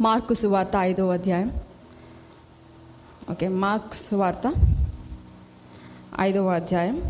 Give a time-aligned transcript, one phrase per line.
[0.00, 1.50] Mark సువార్త ఐదో అధ్యాయం.
[3.30, 4.52] ఓకే మార్క్ సువార్త
[6.20, 7.02] ఐదవ అధ్యాయం.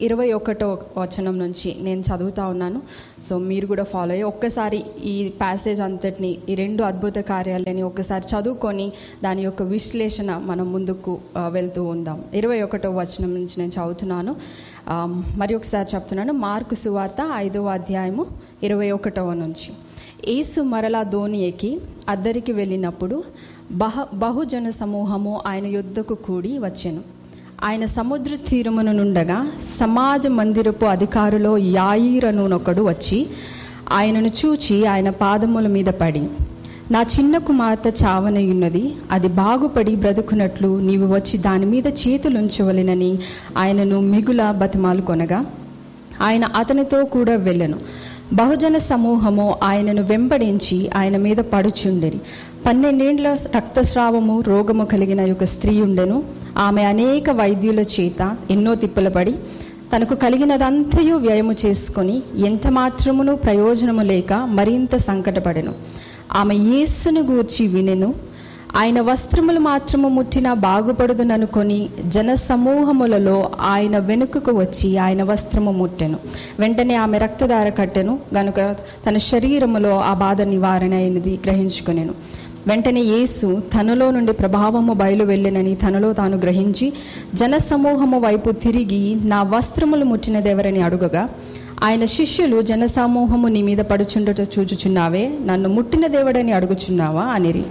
[0.00, 2.82] ఇరవై ఒకటో వచనం నుంచి నేను చదువుతా ఉన్నాను.
[3.22, 4.78] సో మీరు కూడా ఫాలో అయ్యి ఒక్కసారి
[5.12, 8.92] ఈ ప్యాసేజ్ అంతటిని ఈ రెండు అద్భుత కార్యాలని ఒక్కసారి చదువుకొని
[9.24, 12.24] దాని యొక్క విశ్లేషణ మనం ముందుకు వెళ్తూ ఉందాం.
[12.34, 14.36] ఇరవై ఒకటో వచనం నుంచి నేను చదువుతున్నాను.
[15.36, 16.32] మరి ఒకసారి చెప్తున్నాను.
[16.32, 18.26] మార్కు సువార్త ఐదవ అధ్యాయము
[18.62, 19.83] ఇరవై ఒకటవ నుంచి.
[20.28, 21.78] యేసు మరలా ధోని ఎక్కి
[22.08, 23.24] అద్దరికి వెళ్ళినప్పుడు
[23.72, 27.00] బహ బహుజన సమూహము ఆయన యుద్ధకు కూడి వచ్చెను.
[27.64, 29.46] ఆయన సముద్ర తీరమున నుండగా
[29.78, 33.26] సమాజ మందిరపు అధికారులో యాయిరనునొకడు వచ్చి
[33.92, 36.28] ఆయనను చూచి ఆయన పాదముల మీద పడి
[36.90, 43.18] నా చిన్న కుమార్తె చావనయున్నది అది బాగుపడి బ్రతుకున్నట్లు నీవు వచ్చి దాని మీద చేతులుంచవలెనని
[43.58, 45.46] ఆయనను మిగుల బతిమాలు కొనగా
[46.22, 47.78] ఆయన అతనితో కూడా వెళ్ళను.
[48.34, 52.18] బహుజన సమూహము ఆయనను వెంబడించి ఆయన మీద పడుచుండెరి
[52.66, 56.22] పన్నెండేండ్ల రక్తస్రావము రోగము కలిగిన ఒక స్త్రీ ఉండెను.
[56.58, 59.34] ఆమె అనేక వైద్యుల చేత ఎన్నో తిప్పలు పడి
[59.96, 65.72] తనకు కలిగినదంతయు వ్యయము చేసుకొని ఎంత మాత్రమును ప్రయోజనము లేక మరింత సంకటపడెను.
[66.32, 68.14] ఆమె యేసును గూర్చి వినెను.
[68.76, 76.18] ఆయన వస్త్రములు మాత్రము ముట్టినా బాగుపడుదుననుకొని జన సమూహములలో ఆయన వెనుకకు వచ్చి ఆయన వస్త్రము ముట్టెను.
[76.60, 78.18] వెంటనే ఆమె రక్తధార కట్టెను.
[78.34, 78.76] గనుక
[79.06, 82.14] తన శరీరములో ఆ బాధ నివారణ అయినది గ్రహించుకునేను.
[82.66, 86.92] వెంటనే యేసు తనలో నుండి ప్రభావము బయలు వెళ్ళినని తనలో తాను గ్రహించి
[87.34, 91.28] జన సమూహము వైపు తిరిగి నా వస్త్రములు ముట్టినదెవరని అడుగగా
[91.84, 97.64] ఆయన శిష్యులు జనసమూహము నీ మీద పడుచుండట చూచుచున్నావే నన్ను ముట్టిన దేవుడని అడుగుచున్నావా అనిరి.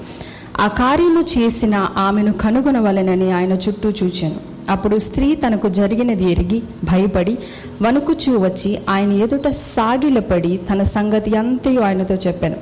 [0.59, 4.35] ఆ కార్యము చేసిన ఆమెను కనుగొనవలెనని ఆయన చుట్టూ చూచాను.
[4.69, 7.37] అప్పుడు స్త్రీ తనకు జరిగినది ఎరిగి భయపడి
[7.81, 12.55] వణుకుచూ వచ్చి ఆయన ఎదుట సాగిలపడి తన సంగతి అంతయు ఆయనతో చెప్పాను.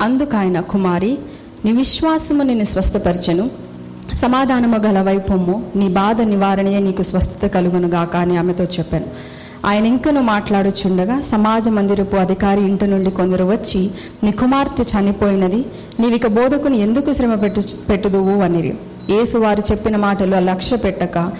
[0.00, 1.18] అందుకు ఆయన కుమారి
[1.64, 3.50] నీ విశ్వాసము నిన్ను స్వస్థపరచను.
[4.14, 9.37] సమాధానము గల వైపొమ్ము నీ బాధ నివారణయే నీకు స్వస్థత కలుగునుగాక అని ఆమెతో చెప్పాను.
[9.66, 13.90] ఆయన ఇంకను మాట్లాడుచుండగా సమాజ మందిరపు అధికారి ఇంటి నుండి కొందరు వచ్చి
[14.24, 15.64] నీ కుమార్తె చనిపోయినది
[16.00, 18.40] నీవిక బోధకుని ఎందుకు శ్రమ పెట్టు పెట్టుదువు?
[18.42, 18.74] అనిరి.
[19.10, 21.30] యేసు వారు చెప్పిన మాటలు లక్ష్య పెట్టక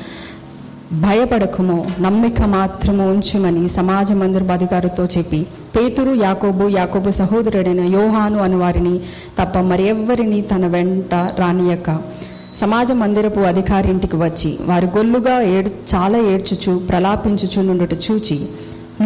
[0.93, 5.47] భయపడకుము నమ్మిక మాత్రము ఉంచుమని సమాజ మందిరపు అధికారితో చెప్పి
[5.77, 9.01] పేతురు యాకోబు యాకోబు సహోదరుడైన యోహాను అని వారిని
[9.39, 11.91] తప్ప మరెవ్వరిని తన వెంట రానియక.
[12.61, 18.37] సమాజ మందిరపు అధికారి ఇంటికి వచ్చి వారు గొల్లుగా ఏడు చాలా ఏడ్చుచు ప్రలాపించుచు నుండుట చూచి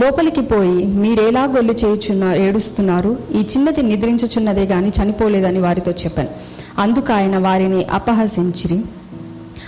[0.02, 3.10] లోపలికి పోయి మీరేలా గొల్లు చేయుచున్న ఏడుస్తున్నారు?
[3.34, 6.28] ఈ చిన్నది నిద్రించుచున్నదే గాని చనిపోలేదని వారితో చెప్పాను.
[6.78, 8.78] అందుకు ఆయన వారిని అపహసించిరి.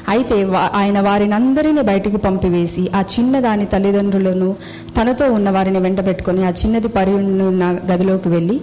[0.08, 0.38] అయితే
[0.74, 4.56] ఆయన వారిని అందరినీ బయటికి పంపివేసి ఆ చిన్నదాని తల్లిదండ్రులను
[4.96, 8.60] తనతో ఉన్న వారిని వెంటబెట్టుకొని ఆ చిన్నది పరి ఉన్న గదిలోకి వెళ్ళి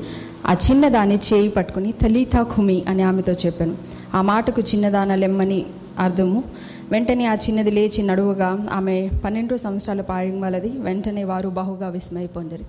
[0.50, 4.01] ఆ చిన్నదాన్ని చేయి పట్టుకుని తలీతా ఖుమి అని ఆమెతో చెప్పాను.
[4.14, 5.66] ఆ మాటకు చిన్నదాన లెమ్మని
[5.98, 6.44] అర్థము.
[6.92, 10.02] వెంటనే ఆ చిన్నది లేచి నడువుగా ఆమె పన్నెండు సంవత్సరాల
[10.40, 12.64] వాళ్ళది వెంటనే వారు బహుగా విస్మయ పొందరు.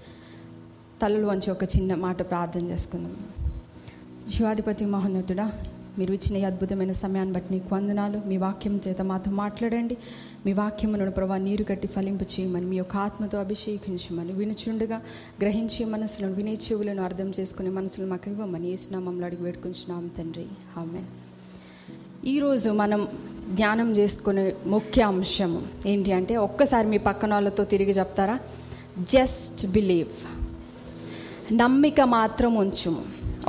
[1.02, 3.16] తలలు వంచి ఒక చిన్న మాట ప్రార్థన చేసుకుందాం.
[4.28, 5.52] శివాధిపతి మహోన్నతుడా
[5.98, 8.20] మీరు ఇచ్చిన ఈ అద్భుతమైన సమయాన్ని బట్టి నీకు వందనాలు.
[8.26, 9.96] మీ వాక్యం చేత మాతో మాట్లాడండి.
[10.46, 15.00] మీ వాక్యమును ప్రభా నీరు కట్టి ఫలింపు చేయమని మీ యొక్క ఆత్మతో అభిషేకించమని వినుచుండగా
[15.42, 20.46] గ్రహించే మనసులను వినే చెవులను అర్థం చేసుకునే మనసులు మాకు ఇవ్వమని ఈ స్నామంలో అడిగి వేడుకుంటున్నాం తండ్రి.
[20.76, 21.21] ఆమెన్.
[22.30, 23.00] ఈరోజు మనం
[23.58, 25.52] ధ్యానం చేసుకునే ముఖ్య అంశం
[25.92, 28.36] ఏంటి అంటే ఒక్కసారి మీ పక్కన వాళ్ళతో తిరిగి చెప్తారా?
[29.14, 30.10] జస్ట్ బిలీవ్
[31.60, 33.02] నమ్మిక మాత్రం ఉంచుము.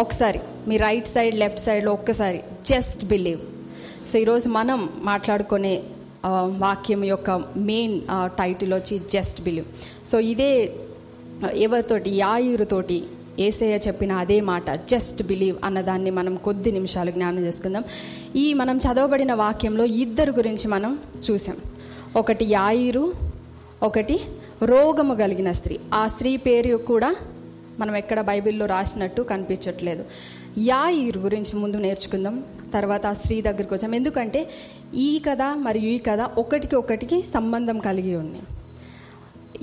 [0.03, 2.39] ఒకసారి మీ రైట్ సైడ్ లెఫ్ట్ సైడ్లో ఒక్కసారి
[2.71, 3.43] జస్ట్ బిలీవ్
[4.09, 5.75] సో ఈరోజు మనం మాట్లాడుకునే
[6.65, 7.29] వాక్యం యొక్క
[7.71, 7.95] మెయిన్
[8.41, 9.69] టైటిల్ వచ్చి జస్ట్ బిలీవ్
[10.11, 10.51] సో ఇదే
[11.65, 12.09] ఎవరితోటి?
[12.23, 12.99] యాయురుతోటి
[13.39, 17.83] ఏసయ్య చెప్పిన అదే మాట జస్ట్ బిలీవ్ అన్నదాన్ని మనం కొద్ది నిమిషాలు జ్ఞానం చేసుకుందాం.
[18.35, 20.99] ఈ మనం చదవబడిన వాక్యంలో ఇద్దరు గురించి మనం
[21.31, 21.55] చూసాం.
[22.15, 23.13] ఒకటి యాయిరు
[23.83, 24.19] ఒకటి
[24.63, 25.79] రోగము కలిగిన స్త్రీ.
[25.93, 27.15] ఆ స్త్రీ పేరు కూడా
[27.79, 30.05] మనం ఎక్కడ బైబిల్లో రాసినట్టు కనిపించట్లేదు.
[30.57, 32.43] యాయిరు గురించి ముందు నేర్చుకుందాం
[32.73, 33.95] తర్వాత ఆ స్త్రీ దగ్గరికి వచ్చాం.
[33.95, 34.49] ఎందుకంటే
[34.95, 38.43] ఈ కథ మరియు ఈ కథ ఒకటికి ఒకటికి సంబంధం కలిగి ఉన్నాయి.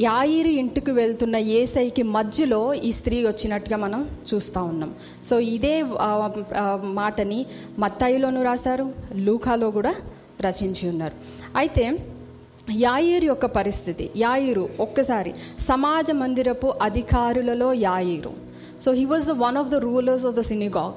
[0.06, 4.92] యాయిరి ఇంటికి వెళ్తున్న ఏసైకి మధ్యలో ఈ స్త్రీ వచ్చినట్టుగా మనం చూస్తూ ఉన్నాం.
[5.28, 5.74] సో ఇదే
[7.00, 7.40] మాటని
[7.82, 8.86] మత్తాయిలోనూ రాశారు
[9.26, 9.92] లూకాలో కూడా
[10.46, 11.16] రచించి ఉన్నారు.
[11.60, 11.84] అయితే
[12.86, 15.30] యాయిరు యొక్క పరిస్థితి యాయిరు ఒక్కసారి
[15.70, 18.32] సమాజ మందిరపు అధికారులలో యాయిరు.
[18.84, 20.94] So he was the one of the rulers of the synagogue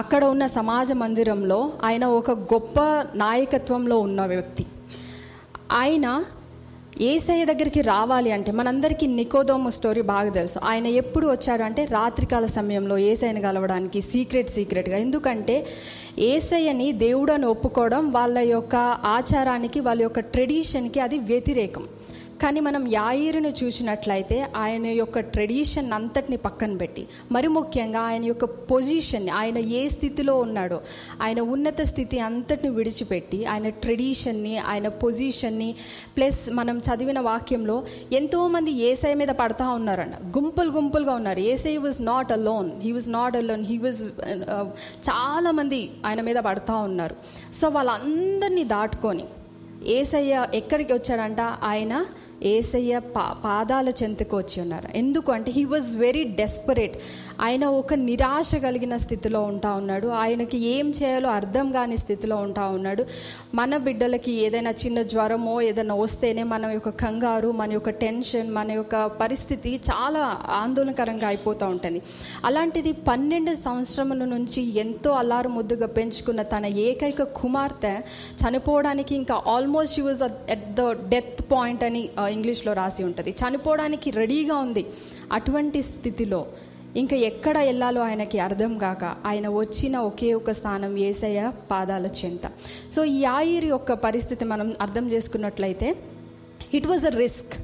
[0.00, 2.80] అక్కడ ఉన్న సమాజ మందిరంలో ఆయన ఒక గొప్ప
[3.24, 4.64] నాయకత్వంలో ఉన్న వ్యక్తి.
[5.82, 6.06] ఆయన
[7.00, 10.58] ఏసయ్య దగ్గరికి రావాలి అంటే మనందరికీ నికోదోమ స్టోరీ బాగా తెలుసు.
[10.64, 14.98] ఆయన ఎప్పుడు వచ్చాడు అంటే రాత్రికాల సమయంలో ఏసయ్యని కలవడానికి సీక్రెట్ సీక్రెట్గా.
[14.98, 15.66] ఎందుకంటే
[16.18, 21.86] ఏసయ్యని దేవుడు అని ఒప్పుకోవడం వాళ్ళ యొక్క ఆచారానికి వాళ్ళ యొక్క ట్రెడిషన్కి అది వ్యతిరేకం.
[22.42, 27.02] కానీ మనం యాయిరును చూసినట్లయితే ఆయన యొక్క ట్రెడిషన్ అంతటిని పక్కన పెట్టి
[27.32, 30.78] మరి ముఖ్యంగా ఆయన యొక్క పొజిషన్ని ఆయన ఏ స్థితిలో ఉన్నాడో
[31.22, 35.70] ఆయన ఉన్నత స్థితి అంతటిని విడిచిపెట్టి ఆయన ట్రెడిషన్ని ఆయన పొజిషన్ని
[36.16, 37.76] ప్లస్ మనం చదివిన వాక్యంలో
[38.12, 41.40] ఎంతోమంది ఏసై మీద పడతా ఉన్నారంట గుంపులు గుంపులుగా ఉన్నారు.
[41.40, 44.02] ఏసై was not alone he was not alone he was
[45.08, 47.16] చాలామంది ఆయన మీద పడతా ఉన్నారు.
[47.60, 49.26] సో వాళ్ళందరినీ దాటుకొని
[49.98, 51.40] ఏసయ్య ఎక్కడికి వచ్చాడంట?
[51.70, 52.06] ఆయన
[52.42, 54.98] ఏసయ్య పా పాదాల చెంతకు వచ్చి ఉన్నారు.
[54.98, 56.96] ఎందుకు అంటే హీ వాజ్ వెరీ డెస్పరేట్
[57.40, 60.06] ఆయన ఒక నిరాశ కలిగిన స్థితిలో ఉంటా ఉన్నాడు.
[60.06, 63.04] ఆయనకి ఏం చేయాలో అర్థం కాని స్థితిలో ఉంటా ఉన్నాడు.
[63.54, 69.06] మన బిడ్డలకి ఏదైనా చిన్న జ్వరమో ఏదైనా వస్తేనే మన యొక్క కంగారు మన యొక్క టెన్షన్ మన యొక్క
[69.06, 72.02] పరిస్థితి చాలా ఆందోళనకరంగా అయిపోతూ ఉంటుంది.
[72.44, 78.00] అలాంటిది పన్నెండు సంవత్సరముల నుంచి ఎంతో అల్లారు ముద్దుగా పెంచుకున్న తన ఏకైక కుమార్తె
[78.42, 83.30] చనిపోవడానికి ఇంకా almost she was at the death point అని ఇంగ్లీష్లో రాసి ఉంటుంది.
[83.30, 84.86] చనిపోవడానికి రెడీగా ఉంది.
[85.32, 86.46] అటువంటి స్థితిలో
[86.96, 92.40] ఇంకా ఎక్కడ వెళ్ళాలో ఆయనకి అర్థం కాక ఆయన వచ్చిన ఒకే ఒక స్థానం ఏసయ్య పాదాల చెంత.
[92.90, 95.96] సో ఈ ఆయిర్ యొక్క పరిస్థితి మనం అర్థం చేసుకున్నట్లయితే
[96.74, 97.54] ఇట్ వాజ్ అ రిస్క్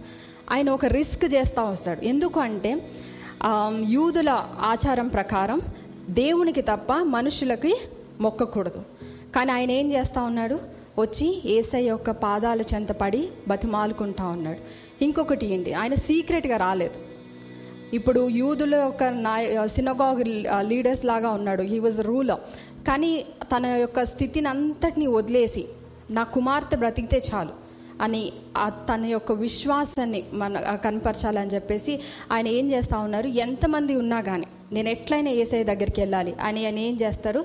[0.53, 2.05] ఆయన ఒక రిస్క్ చేస్తూ వస్తాడు.
[2.05, 2.91] ఎందుకు అంటే
[3.88, 4.29] యూదుల
[4.61, 5.61] ఆచారం ప్రకారం
[6.11, 7.76] దేవునికి తప్ప మనుషులకి
[8.21, 8.82] మొక్కకూడదు.
[9.37, 10.59] కానీ ఆయన ఏం చేస్తూ ఉన్నాడు?
[10.99, 14.59] వచ్చి ఏసై యొక్క పాదాల చెంత పడి బతిమాలుకుంటా ఉన్నాడు.
[15.05, 15.73] ఇంకొకటి ఏంటి?
[15.73, 17.13] ఆయన సీక్రెట్గా రాలేదు.
[17.99, 20.23] ఇప్పుడు యూదుల యొక్క నాయ సినగాగ్
[20.70, 21.62] లీడర్స్ లాగా ఉన్నాడు.
[21.73, 22.43] హీ వాజ్ రూలర్
[22.88, 23.11] కానీ
[23.52, 25.64] తన యొక్క స్థితిని అంతటిని వదిలేసి
[26.11, 27.55] నా కుమార్తె బ్రతికితే చాలు
[28.05, 28.23] అని
[28.88, 31.93] తన యొక్క విశ్వాసాన్ని మన కనపరచాలని చెప్పేసి
[32.32, 33.29] ఆయన ఏం చేస్తూ ఉన్నారు?
[33.46, 37.43] ఎంతమంది ఉన్నా కానీ నేను ఎట్లయినా ఏసఐ దగ్గరికి వెళ్ళాలి అని ఆయన ఏం చేస్తారు?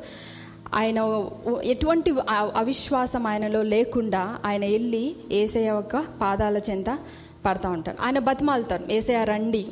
[0.80, 1.00] ఆయన
[1.64, 2.12] ఎటువంటి
[2.62, 5.04] అవిశ్వాసం ఆయనలో లేకుండా ఆయన వెళ్ళి
[5.42, 6.90] ఏసయ్య యొక్క పాదాల చెంత
[7.46, 7.98] పడతా ఉంటారు.
[8.06, 8.84] ఆయన బతిమాలుతారు.
[8.92, 9.64] ఏసయ్య రండి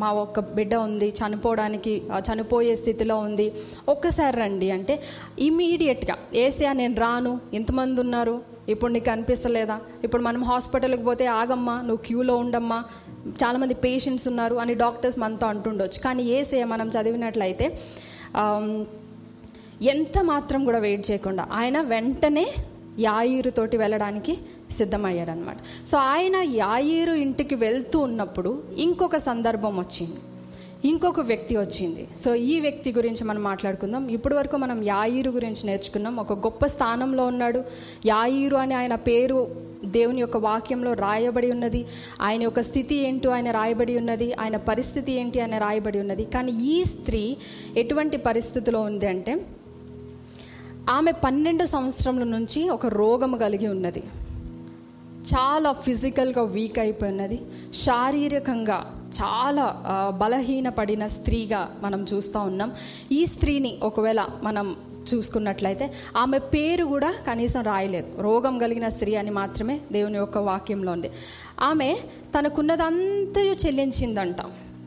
[0.00, 1.92] మా ఒక్క బిడ్డ ఉంది చనిపోవడానికి
[2.28, 3.46] చనిపోయే స్థితిలో ఉంది.
[3.94, 4.94] ఒక్కసారి రండి అంటే
[5.48, 8.36] ఇమీడియట్గా ఏసీయా నేను రాను ఇంతమంది ఉన్నారు
[8.72, 9.76] ఇప్పుడు నీకు అనిపిస్తలేదా?
[10.04, 12.78] ఇప్పుడు మనం హాస్పిటల్కి పోతే ఆగమ్మా నువ్వు క్యూలో ఉండమ్మా
[13.42, 15.98] చాలామంది పేషెంట్స్ ఉన్నారు అని డాక్టర్స్ మనతో అంటుండొచ్చు.
[16.06, 17.66] కానీ ఏసీయా మనం చదివినట్లయితే
[19.92, 22.46] ఎంత మాత్రం కూడా వెయిట్ చేయకుండా ఆయన వెంటనే
[22.98, 24.34] యాయిరుతోటి వెళ్ళడానికి
[24.72, 25.56] సిద్ధమయ్యారనమాట
[25.88, 30.16] సో ఆయన యాయిరు ఇంటికి వెళ్తూ ఉన్నప్పుడు ఇంకొక సందర్భం వచ్చింది.
[30.84, 32.08] ఇంకొక వ్యక్తి వచ్చింది.
[32.20, 34.08] సో ఈ వ్యక్తి గురించి మనం మాట్లాడుకుందాం.
[34.08, 36.16] ఇప్పటి వరకు మనం యాయిరు గురించి నేర్చుకున్నాం.
[36.16, 37.64] ఒక గొప్ప స్థానంలో ఉన్నాడు.
[38.06, 39.48] యాయిరు అని ఆయన పేరు
[39.84, 41.86] దేవుని యొక్క వాక్యంలో రాయబడి ఉన్నది.
[42.22, 44.32] ఆయన యొక్క స్థితి ఏంటో ఆయన రాయబడి ఉన్నది.
[44.32, 46.24] ఆయన పరిస్థితి ఏంటి అని రాయబడి ఉన్నది.
[46.24, 47.36] కానీ ఈ స్త్రీ
[47.76, 49.46] ఎటువంటి పరిస్థితిలో ఉంది అంటే
[50.90, 54.02] ఆమె పన్నెండు సంవత్సరముల నుంచి ఒక రోగము కలిగి ఉన్నది.
[55.22, 57.40] చాలా ఫిజికల్గా వీక్ అయిపోయినది.
[57.74, 58.78] శారీరకంగా
[59.18, 59.66] చాలా
[60.20, 62.72] బలహీనపడిన స్త్రీగా మనం చూస్తూ ఉన్నాం.
[63.12, 64.76] ఈ స్త్రీని ఒకవేళ మనం
[65.14, 68.22] చూసుకున్నట్లయితే ఆమె పేరు కూడా కనీసం రాయలేదు.
[68.22, 71.10] రోగం కలిగిన స్త్రీ అని మాత్రమే దేవుని యొక్క వాక్యంలో ఉంది.
[71.60, 71.88] ఆమె
[72.34, 74.36] తనకున్నదంతయు చెల్లించిందంట.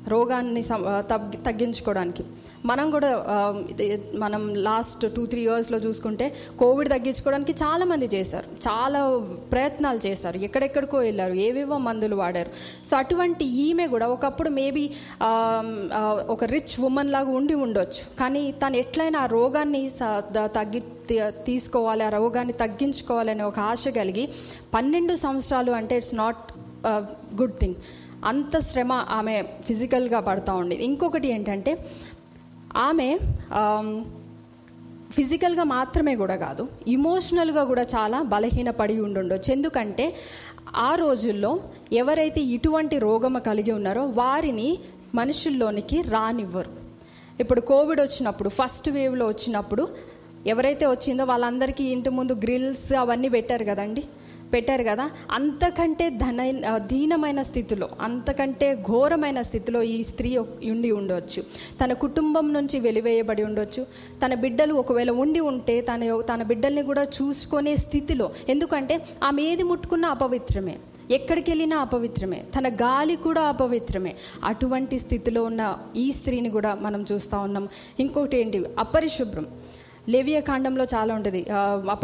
[0.10, 2.24] రోగాన్ని సం- తగ్గి తగ్గించుకోవడానికి.
[2.66, 3.24] మనం కూడా
[4.16, 8.46] మనం లాస్ట్ టూ త్రీ ఇయర్స్లో చూసుకుంటే కోవిడ్ తగ్గించుకోవడానికి చాలామంది చేశారు.
[8.46, 9.18] చాలా
[9.51, 10.38] ప్రయత్నాలు చేశారు.
[10.38, 11.34] ఎక్కడెక్కడికో వెళ్ళారు.
[11.34, 12.50] ఏవేవో మందులు వాడారు.
[12.88, 14.91] సో అటువంటి ఈమె కూడా ఒకప్పుడు మేబీ
[16.27, 18.18] ఒక రిచ్ ఉమెన్ లాగా ఉండి ఉండొచ్చు.
[18.20, 20.84] కానీ తను ఎట్లయినా ఆ రోగాన్ని స- తగ్గి
[21.46, 24.29] తీసుకోవాలి ఆ రోగాన్ని తగ్గించుకోవాలనే ఒక ఆశ కలిగి
[24.74, 26.53] పన్నెండు సంవత్సరాలు అంటే ఇట్స్ నాట్
[27.41, 27.75] గుడ్ థింగ్
[28.29, 29.36] అంత శ్రమ ఆమె
[29.67, 30.84] ఫిజికల్గా పడుతూ ఉండేది.
[30.89, 31.72] ఇంకొకటి ఏంటంటే
[32.88, 33.08] ఆమె
[35.15, 36.63] ఫిజికల్గా మాత్రమే కూడా కాదు
[36.96, 39.50] ఇమోషనల్గా కూడా చాలా బలహీనపడి ఉండుండొచ్చు.
[39.58, 40.05] ఎందుకంటే
[40.88, 41.51] ఆ రోజుల్లో
[42.01, 44.70] ఎవరైతే ఇటువంటి రోగము కలిగి ఉన్నారో వారిని
[45.20, 46.72] మనుషుల్లోనికి రానివ్వరు.
[47.44, 49.84] ఇప్పుడు కోవిడ్ వచ్చినప్పుడు ఫస్ట్ వేవ్లో వచ్చినప్పుడు
[50.53, 54.03] ఎవరైతే వచ్చిందో వాళ్ళందరికీ ఇంటి ముందు గ్రిల్స్ అవన్నీ పెట్టారు కదండి.
[54.54, 56.40] పెట్టారు కదా అంతకంటే ధన
[56.75, 61.44] దీనమైన స్థితిలో అంతకంటే ఘోరమైన స్థితిలో ఈ స్త్రీ ఉండి ఉండవచ్చు
[61.84, 63.86] తన కుటుంబం నుంచి వెలివేయబడి ఉండొచ్చు.
[64.25, 68.32] తన బిడ్డలు ఒకవేళ ఉండి ఉంటే తన తన బిడ్డల్ని కూడా చూసుకునే స్థితిలో.
[68.50, 70.75] ఎందుకంటే ఆమె ఏది ముట్టుకున్నా అపవిత్రమే.
[71.12, 72.44] ఎక్కడికి వెళ్ళినా అపవిత్రమే.
[72.58, 74.16] తన గాలి కూడా అపవిత్రమే.
[74.44, 77.68] అటువంటి స్థితిలో ఉన్న ఈ స్త్రీని కూడా మనం చూస్తూ ఉన్నాం.
[78.00, 78.66] ఇంకొకటి ఏంటి?
[78.80, 79.48] అపరిశుభ్రం.
[80.13, 81.41] లేవియ కాండంలో చాలా ఉంటుంది.
[81.93, 82.03] అప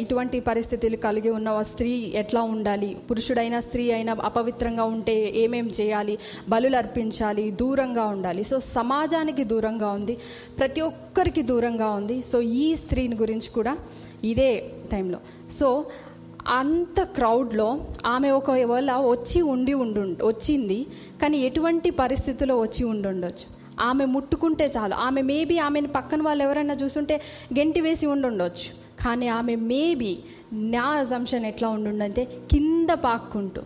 [0.00, 2.96] ఇటువంటి పరిస్థితులు కలిగి ఉన్న స్త్రీ ఎట్లా ఉండాలి?
[3.10, 6.18] పురుషుడైన స్త్రీ అయినా అపవిత్రంగా ఉంటే ఏమేం చేయాలి?
[6.48, 8.44] బలులు అర్పించాలి దూరంగా ఉండాలి.
[8.44, 10.16] సో సమాజానికి దూరంగా ఉంది
[10.58, 12.22] ప్రతి ఒక్కరికి దూరంగా ఉంది.
[12.22, 13.74] సో ఈ స్త్రీని గురించి కూడా
[14.32, 14.52] ఇదే
[14.92, 15.20] టైంలో.
[15.60, 15.68] సో
[16.60, 17.68] అంత క్రౌడ్లో
[18.06, 20.86] ఆమె ఒకవేళ వచ్చి ఉండి ఉండు వచ్చింది
[21.22, 24.94] కానీ ఎటువంటి పరిస్థితిలో వచ్చి ఉండుండొచ్చు ఆమె ముట్టుకుంటే చాలు.
[24.94, 27.20] ఆమె మేబీ ఆమెను పక్కన వాళ్ళు ఎవరైనా చూస్తుంటే
[27.58, 28.70] గెంటి వేసి ఉండుండొచ్చు.
[29.04, 30.18] కానీ ఆమె మేబీ
[30.52, 33.62] నా అజంప్షన్ ఎట్లా ఉండుండంటే కింద పాక్కుంటూ.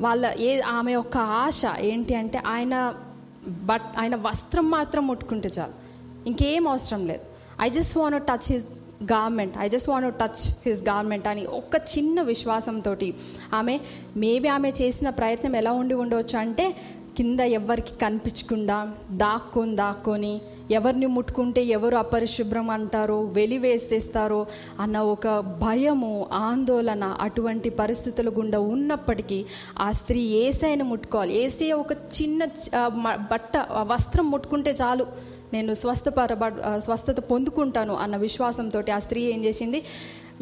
[0.00, 2.94] వాళ్ళ ఏ ఆమె యొక్క ఆశ ఏంటి అంటే ఆయన
[3.48, 5.72] బట్ ఆయన వస్త్రం మాత్రం ముట్టుకుంటే చాలు.
[6.26, 7.22] ఇంకేం అవసరం లేదు.
[7.62, 8.66] I just want touch his
[9.12, 12.96] garment I just want touch his garment అని ఒక చిన్న విశ్వాసంతో
[13.54, 13.80] ఆమె
[14.16, 16.76] మేబీ ఆమె చేసిన ప్రయత్నం ఎలా ఉండి ఉండవచ్చు అంటే
[17.16, 18.76] కింద ఎవరికి కనిపించకుండా
[19.22, 20.32] దాక్కొని దాక్కొని
[20.78, 24.38] ఎవరిని ముట్టుకుంటే ఎవరు అపరిశుభ్రం అంటారో వెలివేసేస్తారో
[24.80, 25.26] అన్న ఒక
[25.64, 29.38] భయము ఆందోళన అటువంటి పరిస్థితుల గుండా ఉన్నప్పటికీ
[29.86, 31.34] ఆ స్త్రీ ఏసైని ముట్టుకోవాలి.
[31.42, 32.48] ఏసే ఒక చిన్న
[33.32, 33.52] బట్ట
[33.92, 35.06] వస్త్రం ముట్టుకుంటే చాలు.
[35.54, 36.34] నేను స్వస్థపర
[36.84, 39.80] స్వస్థత పొందుకుంటాను అన్న విశ్వాసంతో ఆ స్త్రీ ఏం చేసింది?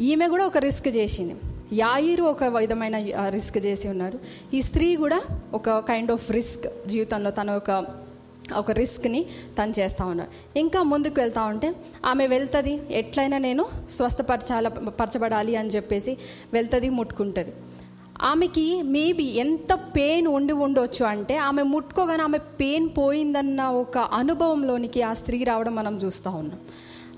[0.09, 1.35] ఈమె కూడా ఒక రిస్క్ చేసింది.
[1.73, 2.97] యాయిరు ఒక విధమైన
[3.29, 4.19] రిస్క్ చేసి ఉన్నారు.
[4.53, 5.19] ఈ స్త్రీ కూడా
[5.53, 7.85] ఒక కైండ్ ఆఫ్ రిస్క్ జీవితంలో తన ఒక
[8.57, 9.25] ఒక రిస్క్ని
[9.57, 10.59] తను చేస్తూ ఉన్నారు.
[10.59, 11.75] ఇంకా ముందుకు వెళ్తూ ఉంటే
[12.05, 16.17] ఆమె వెళ్తుంది ఎట్లయినా నేను స్వస్థపరచాల పరచబడాలి అని చెప్పేసి
[16.53, 17.53] వెళ్తుంది ముట్టుకుంటుంది.
[18.21, 25.13] ఆమెకి మేబీ ఎంత పెయిన్ ఉండి ఉండొచ్చు అంటే ఆమె ముట్టుకోగానే ఆమె పెయిన్ పోయిందన్న ఒక అనుభవంలోనికి ఆ
[25.13, 26.59] స్త్రీ రావడం మనం చూస్తూ ఉన్నాం.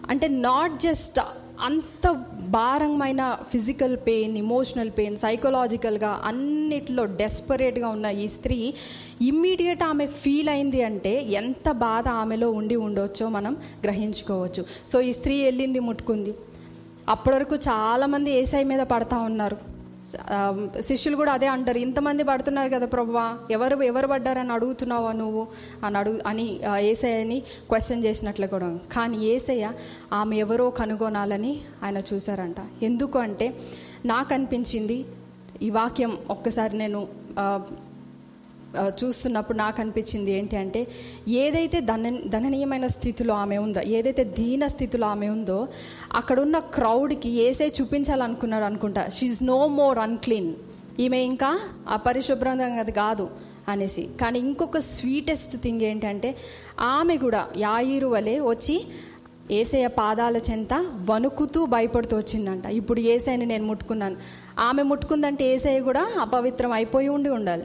[0.09, 1.19] అంటే నాట్ జస్ట్
[1.61, 2.07] అంత
[2.49, 8.73] భారమైన ఫిజికల్ పెయిన్ ఇమోషనల్ పెయిన్ సైకలాజికల్గా అన్నిట్లో డెస్పరేట్గా ఉన్న ఈ స్త్రీ
[9.21, 14.65] ఇమ్మీడియట్ ఆమె ఫీల్ అయింది అంటే ఎంత బాధ ఆమెలో ఉండి ఉండొచ్చో మనం గ్రహించుకోవచ్చు.
[14.87, 16.33] సో ఈ స్త్రీ వెళ్ళింది ముట్టుకుంది.
[17.09, 19.72] అప్పటి వరకు చాలామంది ఏసై మీద పడతా ఉన్నారు.
[20.81, 21.77] శిష్యులు కూడా అదే అంటారు.
[21.77, 25.47] ఇంతమంది పడుతున్నారు కదా ప్రభువా ఎవరు ఎవరు పడ్డారని అడుగుతున్నావా నువ్వు?
[25.83, 28.79] అని అడుగు అని ఏసయ్యని క్వశ్చన్ చేసినట్లు కూడా.
[28.91, 29.71] కానీ ఏసయ్య
[30.13, 32.55] ఆమె ఎవరో కనుగొనాలని ఆయన చూశారంట.
[32.83, 33.53] ఎందుకు అంటే
[34.05, 35.05] నాకు అనిపించింది
[35.61, 37.07] ఈ వాక్యం ఒక్కసారి నేను
[38.77, 40.87] చూస్తున్నప్పుడు నాకు అనిపించింది ఏంటి అంటే
[41.27, 45.67] ఏదైతే ధన ధననీయమైన స్థితిలో ఆమె ఉందో ఏదైతే దీన స్థితిలో ఆమె ఉందో
[46.15, 49.09] అక్కడున్న క్రౌడ్కి ఏసే చూపించాలనుకున్నాడు అనుకుంటా.
[49.17, 50.53] షీఈ్ నో మోర్ అన్క్లీన్
[50.99, 53.29] ఈమె ఇంకా అపరిశుభ్రంగా అది కాదు
[53.67, 54.09] అనేసి.
[54.21, 56.35] కానీ ఇంకొక స్వీటెస్ట్ థింగ్ ఏంటంటే
[56.81, 58.83] ఆమె కూడా యాయిరు వలె వచ్చి
[59.51, 60.73] ఏసయ్య పాదాల చెంత
[61.09, 62.65] వణుకుతూ భయపడుతూ వచ్చిందంట.
[62.65, 64.15] ఇప్పుడు ఏసైని నేను ముట్టుకున్నాను.
[64.59, 67.63] ఆమె ముట్టుకుందంటే ఏసయ్య కూడా అపవిత్రం అయిపోయి ఉండి ఉండాలి.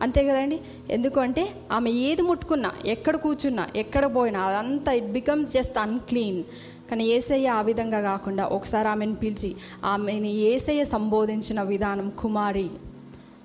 [0.00, 0.56] అంతే కదండి?
[0.90, 6.40] ఎందుకంటే ఆమె ఏది ముట్టుకున్నా ఎక్కడ కూర్చున్నా ఎక్కడ పోయినా అదంతా ఇట్ బికమ్స్ జస్ట్ అన్క్లీన్
[6.88, 9.50] కానీ ఏసయ్య ఆ విధంగా కాకుండా ఒకసారి ఆమెను పిలిచి
[9.86, 12.66] ఆమెని ఏసయ్య సంబోధించిన విధానం కుమారి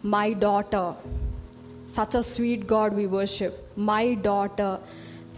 [0.07, 0.89] my daughter
[1.89, 4.75] such a sweet god we worship my daughter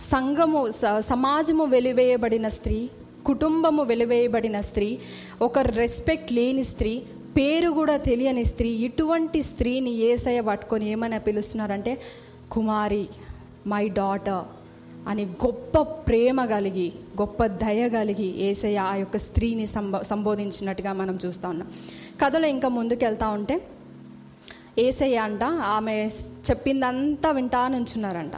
[0.07, 2.79] సంఘము స- సమాజము వెలివేయబడిన స్త్రీ
[3.25, 4.87] కుటుంబము వెలివేయబడిన స్త్రీ
[5.41, 6.93] ఒక రెస్పెక్ట్ లేని స్త్రీ
[7.37, 11.93] పేరు కూడా తెలియని స్త్రీ ఇటువంటి స్త్రీని ఏసయ్య పట్టుకొని ఏమైనా పిలుస్తున్నారంటే
[12.51, 13.03] కుమారి
[13.71, 14.45] మై డాటర్
[15.09, 16.87] అని గొప్ప ప్రేమ కలిగి
[17.21, 21.69] గొప్ప దయ కలిగి ఏసయ్య ఆ యొక్క స్త్రీని సంబో సంబోధించినట్టుగా మనం చూస్తూ ఉన్నాం.
[22.21, 23.55] కథలో ఇంకా ముందుకెళ్తా ఉంటే
[24.79, 25.43] ఏసయ్య అంట
[25.75, 25.95] ఆమె
[26.49, 28.35] చెప్పిందంతా వింటా నుంచున్నారంట.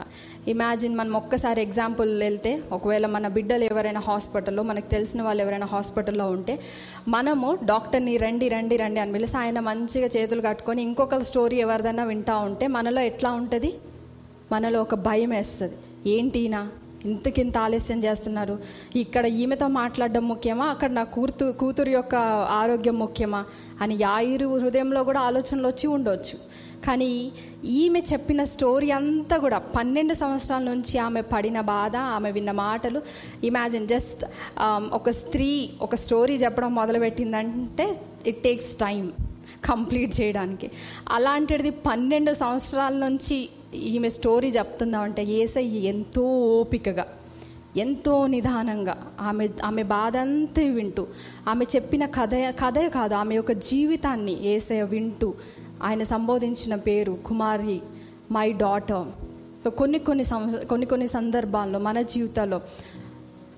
[0.48, 6.30] ఇమాజిన్ మనం ఒక్కసారి ఎగ్జాంపుల్ వెళ్తే ఒకవేళ మన బిడ్డలు ఎవరైనా హాస్పిటల్లో మనకు తెలిసిన వాళ్ళు ఎవరైనా హాస్పిటల్లో
[6.30, 6.60] ఉంటే
[7.08, 12.36] మనము డాక్టర్ని రండి రండి రండి అని పిలిచి ఆయన మంచిగా చేతులు కట్టుకొని ఇంకొకరి స్టోరీ ఎవరిదైనా వింటా
[12.36, 13.74] ఉంటే మనలో ఎట్లా ఉంటుంది?
[14.52, 15.74] మనలో ఒక భయం వేస్తుంది.
[16.10, 16.68] ఏంటినా
[17.04, 18.58] ఇంతకింత ఆలస్యం చేస్తున్నారు.
[18.96, 20.66] ఇక్కడ ఈమెతో మాట్లాడడం ముఖ్యమా?
[20.66, 22.14] అక్కడ నా కూతురు కూతురు యొక్క
[22.50, 23.44] ఆరోగ్యం ముఖ్యమా?
[23.80, 26.53] అని యాయిరు హృదయంలో కూడా ఆలోచనలు వచ్చి ఉండొచ్చు.
[26.84, 27.12] కానీ
[27.80, 33.00] ఈమె చెప్పిన స్టోరీ అంతా కూడా పన్నెండు సంవత్సరాల నుంచి ఆమె పడిన బాధ ఆమె విన్న మాటలు.
[33.48, 34.24] ఇమాజిన్ జస్ట్
[34.64, 35.50] um, ఒక స్త్రీ
[35.86, 37.86] ఒక స్టోరీ చెప్పడం మొదలుపెట్టిందంటే
[38.26, 39.04] ఇట్ టేక్స్ టైం
[39.70, 40.68] కంప్లీట్ చేయడానికి.
[41.10, 43.36] అలాంటిది పన్నెండు సంవత్సరాల నుంచి
[43.92, 46.24] ఈమె స్టోరీ చెప్తుందామంటే ఏసై ఎంతో
[46.58, 47.06] ఓపికగా
[47.82, 48.94] ఎంతో నిదానంగా
[49.28, 51.04] ఆమె ఆమె బాధ అంతా వింటూ
[51.48, 55.28] ఆమె చెప్పిన కథ కథే కాదు ఆమె యొక్క జీవితాన్ని ఏసయ వింటూ
[55.84, 57.80] ఆయన సంబోధించిన పేరు కుమారి
[58.32, 59.06] మై డాటర్
[59.64, 62.60] సో కొన్ని కొన్ని సంవత్సర కొన్ని కొన్ని సందర్భాల్లో మన జీవితాల్లో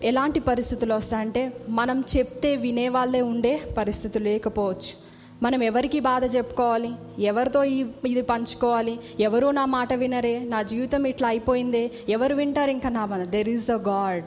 [0.03, 5.07] ఎలాంటి పరిస్థితులు వస్తాయంటే మనం చెప్తే వినేవాళ్ళే ఉండే పరిస్థితులు లేకపోవచ్చు.
[5.43, 6.93] మనం ఎవరికి బాధ చెప్పుకోవాలి?
[7.19, 9.01] ఎవరితో ఈ ఇది పంచుకోవాలి?
[9.21, 10.39] ఎవరు నా మాట వినరే?
[10.39, 11.91] నా జీవితం ఇట్లా అయిపోయిందే?
[12.09, 14.25] ఎవరు వింటారు ఇంకా నా మన దెర్ ఈజ్ అ గాడ్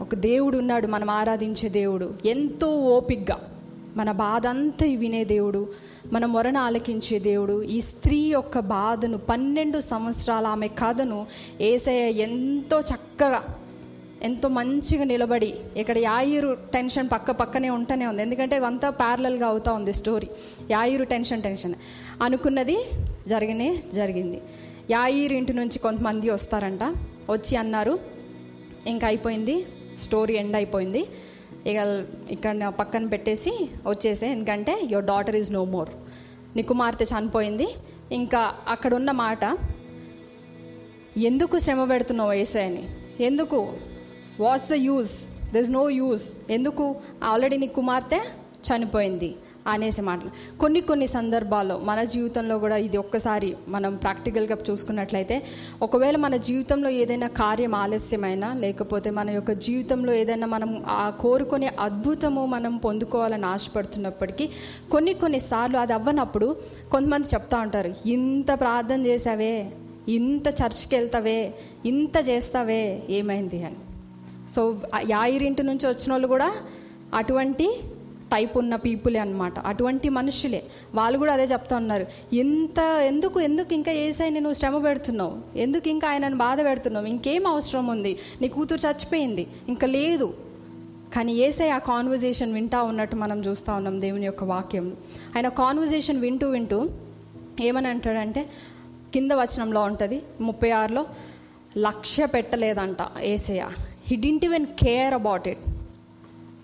[0.00, 2.14] ఒక దేవుడు ఉన్నాడు మనం ఆరాధించే దేవుడు.
[2.24, 3.38] ఎంతో ఓపిగ్గా
[3.96, 5.68] మన బాధ అంతా వినే దేవుడు.
[6.12, 7.62] మన మొరను ఆలకించే దేవుడు.
[7.62, 11.26] ఈ స్త్రీ యొక్క బాధను పన్నెండు సంవత్సరాల ఆమె కథను
[11.60, 13.42] ఏసయ్య ఎంతో చక్కగా
[14.22, 18.22] ఎంతో మంచిగా నిలబడి ఇక్కడ యాయిరు టెన్షన్ పక్క పక్కనే ఉంటూనే ఉంది.
[18.22, 20.28] ఎందుకంటే ఇవంతా ప్యారలల్గా అవుతూ ఉంది స్టోరీ.
[20.70, 21.74] యాయిరు tension tension.
[22.22, 22.76] అనుకున్నది
[23.28, 24.42] జరిగినే జరిగింది.
[24.90, 26.82] యాయిరు ఇంటి నుంచి కొంతమంది వస్తారంట.
[27.30, 28.00] వచ్చి అన్నారు
[28.86, 29.66] ఇంకా అయిపోయింది
[30.02, 31.06] స్టోరీ ఎండ్ అయిపోయింది.
[31.66, 33.52] ఇక ఇక్కడ పక్కన పెట్టేసి
[33.86, 35.90] వచ్చేసే ఎందుకంటే your daughter is no more
[36.56, 37.68] నీ కుమార్తె చనిపోయింది.
[38.12, 39.58] ఇంకా అక్కడ ఉన్న మాట
[41.16, 42.88] ఎందుకు శ్రమ పెడుతున్నావు ఏసైని
[43.24, 43.72] ఎందుకు?
[44.40, 45.12] What's the use
[45.52, 46.96] the is no use ఎందుకు?
[47.22, 48.20] ఆల్రెడీ నీ కుమార్తె
[48.68, 49.34] చనిపోయింది.
[49.66, 50.58] అనేసి మాటలు.
[50.58, 55.42] కొన్ని కొన్ని సందర్భాల్లో మన జీవితంలో కూడా ఇది ఒక్కసారి మనం ప్రాక్టికల్గా చూసుకున్నట్లయితే
[55.82, 62.46] ఒకవేళ మన జీవితంలో ఏదైనా కార్యం ఆలస్యమైనా లేకపోతే మన యొక్క జీవితంలో ఏదైనా మనం ఆ కోరుకునే అద్భుతము
[62.46, 64.48] మనం పొందుకోవాలని ఆశపడుతున్నప్పటికీ
[64.90, 66.56] కొన్ని కొన్నిసార్లు అది అవ్వనప్పుడు
[66.90, 69.66] కొంతమంది చెప్తా ఉంటారు ఇంత ప్రార్థన చేసావే
[70.08, 71.54] ఇంత చర్చ్కి వెళ్తావే
[71.86, 73.64] ఇంత చేస్తావే ఏమైంది?
[73.64, 73.76] అని.
[74.54, 76.52] సో యాయిరింటి నుంచి వచ్చిన వాళ్ళు కూడా
[77.14, 77.80] అటువంటి
[78.32, 80.62] టైప్ ఉన్న పీపులే అనమాట అటువంటి మనుషులే.
[80.94, 82.06] వాళ్ళు కూడా అదే చెప్తా ఉన్నారు.
[82.32, 85.58] ఇంత ఎందుకు ఎందుకు ఇంకా ఏసైని నువ్వు శ్రమ పెడుతున్నావు?
[85.58, 87.06] ఎందుకు ఇంకా ఆయనను బాధ పెడుతున్నావు?
[87.06, 88.18] ఇంకేం అవసరం ఉంది?
[88.40, 89.46] నీ కూతురు చచ్చిపోయింది.
[89.68, 90.34] ఇంకా లేదు.
[91.14, 94.86] కానీ ఏసై ఆ కాన్వర్జేషన్ వింటా ఉన్నట్టు మనం చూస్తూ ఉన్నాం దేవుని యొక్క వాక్యం.
[95.36, 96.90] ఆయన కాన్వర్జేషన్ వింటూ వింటూ
[97.60, 98.46] ఏమని అంటాడంటే
[99.14, 101.06] కింద వచనంలో ఉంటుంది ముప్పై ఆరులో
[101.78, 103.66] లక్ష్య పెట్టలేదంట ఏసయ్య.
[104.06, 105.58] He didn't even care about it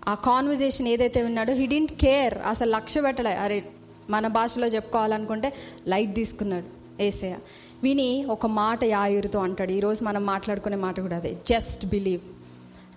[0.08, 3.34] ఆ కాన్వర్జేషన్ ఏదైతే ఉన్నాడో హీ డింట్ కేర్ అసలు లక్ష్య పెట్టలే.
[3.34, 3.64] అరే
[4.10, 5.52] మన భాషలో చెప్పుకోవాలనుకుంటే
[5.86, 7.36] లైట్ తీసుకున్నాడు ఏసయ్య.
[7.82, 9.72] విని ఒక మాట యాయురితో అంటాడు.
[9.72, 11.36] ఈరోజు మనం మాట్లాడుకునే మాట కూడా అదే.
[11.48, 12.20] జస్ట్ బిలీవ్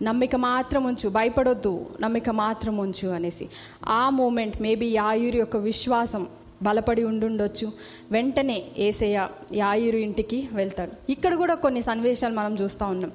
[0.03, 1.09] నమ్మిక మాత్రం ఉంచు.
[1.09, 1.85] భయపడొద్దు.
[2.01, 3.49] నమ్మిక మాత్రం ఉంచు అనేసి.
[3.85, 6.27] ఆ మూమెంట్ మేబీ యాయురి యొక్క విశ్వాసం
[6.61, 7.71] బలపడి ఉండుండొచ్చు.
[8.11, 11.11] వెంటనే ఏసయ్య యాయురు ఇంటికి వెళ్తాడు.
[11.11, 13.11] ఇక్కడ కూడా కొన్ని సన్నివేశాలు మనం చూస్తూ ఉన్నాం.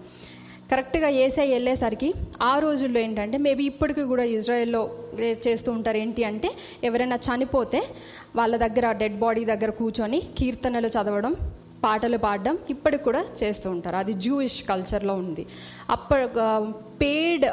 [0.70, 2.08] కరెక్ట్గా ఏసై వెళ్ళేసరికి
[2.42, 4.80] ఆ రోజుల్లో ఏంటంటే మేబీ ఇప్పటికీ కూడా ఇజ్రాయెల్లో
[5.46, 6.48] చేస్తూ ఉంటారు ఏంటి అంటే
[6.84, 7.80] ఎవరైనా చనిపోతే
[8.36, 11.34] వాళ్ళ దగ్గర డెడ్ బాడీ దగ్గర కూర్చొని కీర్తనలు చదవడం
[11.84, 13.96] పాటలు పాడడం ఇప్పటికి కూడా చేస్తూ ఉంటారు.
[13.96, 15.46] అది జూయిష్ కల్చర్లో ఉంది.
[15.90, 16.14] అప్ప
[17.02, 17.46] పేడ్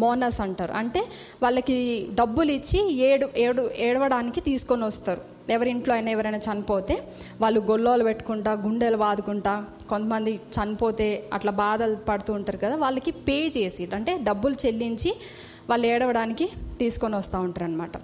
[0.00, 0.72] మోనస్ అంటారు.
[0.72, 1.02] అంటే
[1.42, 1.76] వాళ్ళకి
[2.14, 5.37] డబ్బులు ఇచ్చి ఏడు ఏడు ఏడవడానికి తీసుకొని వస్తారు.
[5.50, 7.02] ఎవరింట్లో అయినా ఎవరైనా చనిపోతే
[7.40, 13.88] వాళ్ళు గొల్లోలు పెట్టుకుంటా గుండెలు బాదుకుంటా కొంతమంది చనిపోతే అట్లా బాధలు పడుతూ ఉంటారు కదా వాళ్ళకి పే చేసి
[13.94, 15.16] అంటే డబ్బులు చెల్లించి
[15.70, 17.96] వాళ్ళు ఏడవడానికి తీసుకొని వస్తూ ఉంటారు అనమాట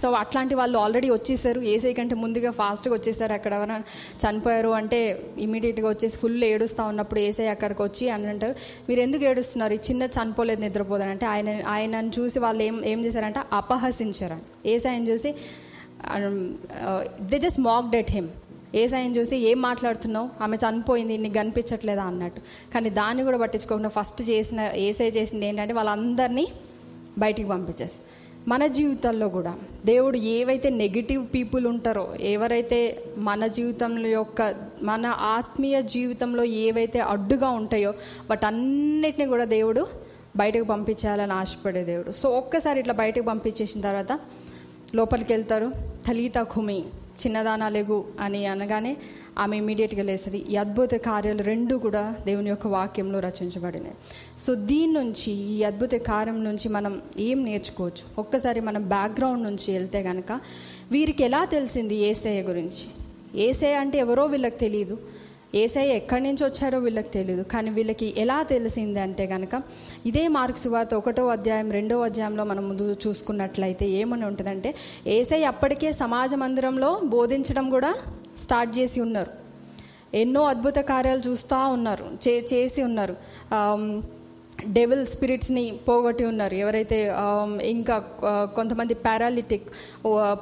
[0.00, 1.60] సో అట్లాంటి వాళ్ళు ఆల్రెడీ వచ్చేసారు.
[1.60, 3.82] ఏసై కంటే ముందుగా ఫాస్ట్గా వచ్చేసారు అక్కడ ఎవరైనా
[4.22, 8.54] చనిపోయారు అంటే ఇమీడియట్గా వచ్చేసి ఫుల్ ఏడుస్తూ ఉన్నప్పుడు ఏసై అక్కడికి వచ్చి అని అంటారు.
[8.88, 9.72] మీరు ఎందుకు ఏడుస్తున్నారు?
[9.72, 11.10] ఈ చిన్న చనిపోలేదు నిద్రపోదని.
[11.10, 13.40] అంటే ఆయన ఆయనను చూసి వాళ్ళు ఏం ఏం చేశారంటే?
[13.52, 15.34] అపహసించారు ఏసైని చూసి
[17.30, 18.28] they just mocked him
[18.74, 20.28] ఏసైని చూసి ఏం మాట్లాడుతున్నావు?
[20.42, 22.40] ఆమె చనిపోయింది నీకు కనిపించట్లేదా అన్నట్టు.
[22.74, 26.46] కానీ దాన్ని కూడా పట్టించుకోకుండా ఫస్ట్ చేసిన ఏసై చేసింది ఏంటంటే వాళ్ళందరినీ
[27.18, 27.98] బయటికి పంపించేసి.
[28.48, 29.52] మన జీవితాల్లో కూడా
[29.84, 32.80] దేవుడు ఏవైతే నెగిటివ్ పీపుల్ ఉంటారో ఎవరైతే
[33.16, 37.94] మన జీవితంలో యొక్క మన ఆత్మీయ జీవితంలో ఏవైతే అడ్డుగా ఉంటాయో
[38.30, 39.86] వాటన్నిటిని కూడా దేవుడు
[40.36, 42.12] బయటకు పంపించాలని ఆశపడే దేవుడు.
[42.12, 44.12] సో ఒక్కసారి ఇట్లా బయటకు పంపించేసిన తర్వాత
[44.94, 45.68] లోపలికి వెళ్తారు
[46.06, 46.78] తలీత ఖుమి
[47.22, 48.96] చిన్నదానాలెగు అని అనగానే
[49.38, 50.44] ఆమె ఇమీడియట్గా లేస్తుంది.
[50.50, 53.96] ఈ అద్భుత కార్యాలు రెండు కూడా దేవుని యొక్క వాక్యంలో రచించబడినాయి.
[54.38, 58.04] సో దీని నుంచి ఈ అద్భుత కార్యం నుంచి మనం ఏం నేర్చుకోవచ్చు?
[58.18, 60.32] ఒక్కసారి మనం బ్యాక్గ్రౌండ్ నుంచి వెళ్తే కనుక
[60.92, 62.84] వీరికి ఎలా తెలిసింది ఏసయ్య గురించి?
[63.40, 64.98] ఏసయ్య అంటే ఎవరో వీళ్ళకి తెలియదు
[65.62, 69.54] ఏసై ఎక్కడి నుంచి వచ్చారో వీళ్ళకి తెలియదు కానీ వీళ్ళకి ఎలా తెలిసింది అంటే కనుక
[70.10, 74.72] ఇదే మార్క్ సువార్త ఒకటో అధ్యాయం రెండో అధ్యాయంలో మనం ముందు చూసుకున్నట్లయితే ఏమని ఉంటుందంటే
[75.18, 77.92] ఏసై అప్పటికే సమాజ మందిరంలో బోధించడం కూడా
[78.44, 79.32] స్టార్ట్ చేసి ఉన్నారు.
[80.22, 83.14] ఎన్నో అద్భుత కార్యాలు చూస్తూ ఉన్నారు చే చేసి ఉన్నారు.
[84.76, 86.54] డెవిల్ స్పిరిట్స్ని పోగొట్టి ఉన్నారు.
[86.54, 86.98] ఎవరైతే
[87.74, 87.96] ఇంకా
[88.56, 89.66] కొంతమంది పారాలిటిక్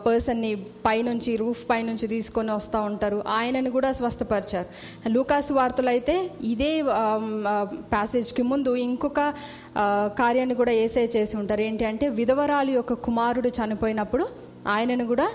[0.07, 0.53] పర్సన్ని
[0.87, 3.19] పైనుంచి రూఫ్ పైనుంచి తీసుకొని వస్తూ ఉంటారు.
[3.39, 4.69] ఆయనను కూడా స్వస్థపరిచారు.
[5.15, 6.17] లూకాసు వార్తలు అయితే
[6.53, 6.73] ఇదే
[7.95, 9.21] ప్యాసేజ్కి ముందు ఇంకొక
[10.21, 11.61] కార్యాన్ని కూడా ఏసే చేసి ఉంటారు.
[11.61, 14.27] ఏంటి అంటే విధవరాలు యొక్క కుమారుడు చనిపోయినప్పుడు
[14.77, 15.29] ఆయనను కూడా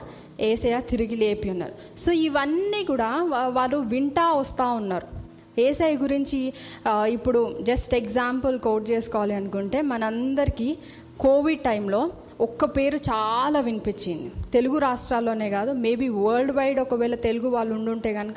[0.52, 1.76] ఏసయ తిరిగి లేపి ఉన్నారు.
[2.00, 3.12] సో ఇవన్నీ కూడా
[3.60, 5.17] వారు వింటా వస్తూ ఉన్నారు.
[5.60, 6.54] ఏసఐ గురించి
[6.90, 10.78] ఇప్పుడు జస్ట్ ఎగ్జాంపుల్ కోట్ చేసుకోవాలి అనుకుంటే మనందరికీ
[11.20, 14.32] కోవిడ్ టైంలో ఒక్క పేరు చాలా వినిపించింది.
[14.54, 18.36] తెలుగు రాష్ట్రాల్లోనే కాదు మేబీ వరల్డ్ వైడ్ ఒకవేళ తెలుగు వాళ్ళు ఉండుంటే కనుక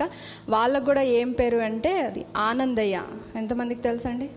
[0.49, 3.03] వాళ్ళకు కూడా ఏం పేరు అంటే అది ఆనందయ్య.
[3.37, 4.31] ఎంతమందికి తెలుసండి?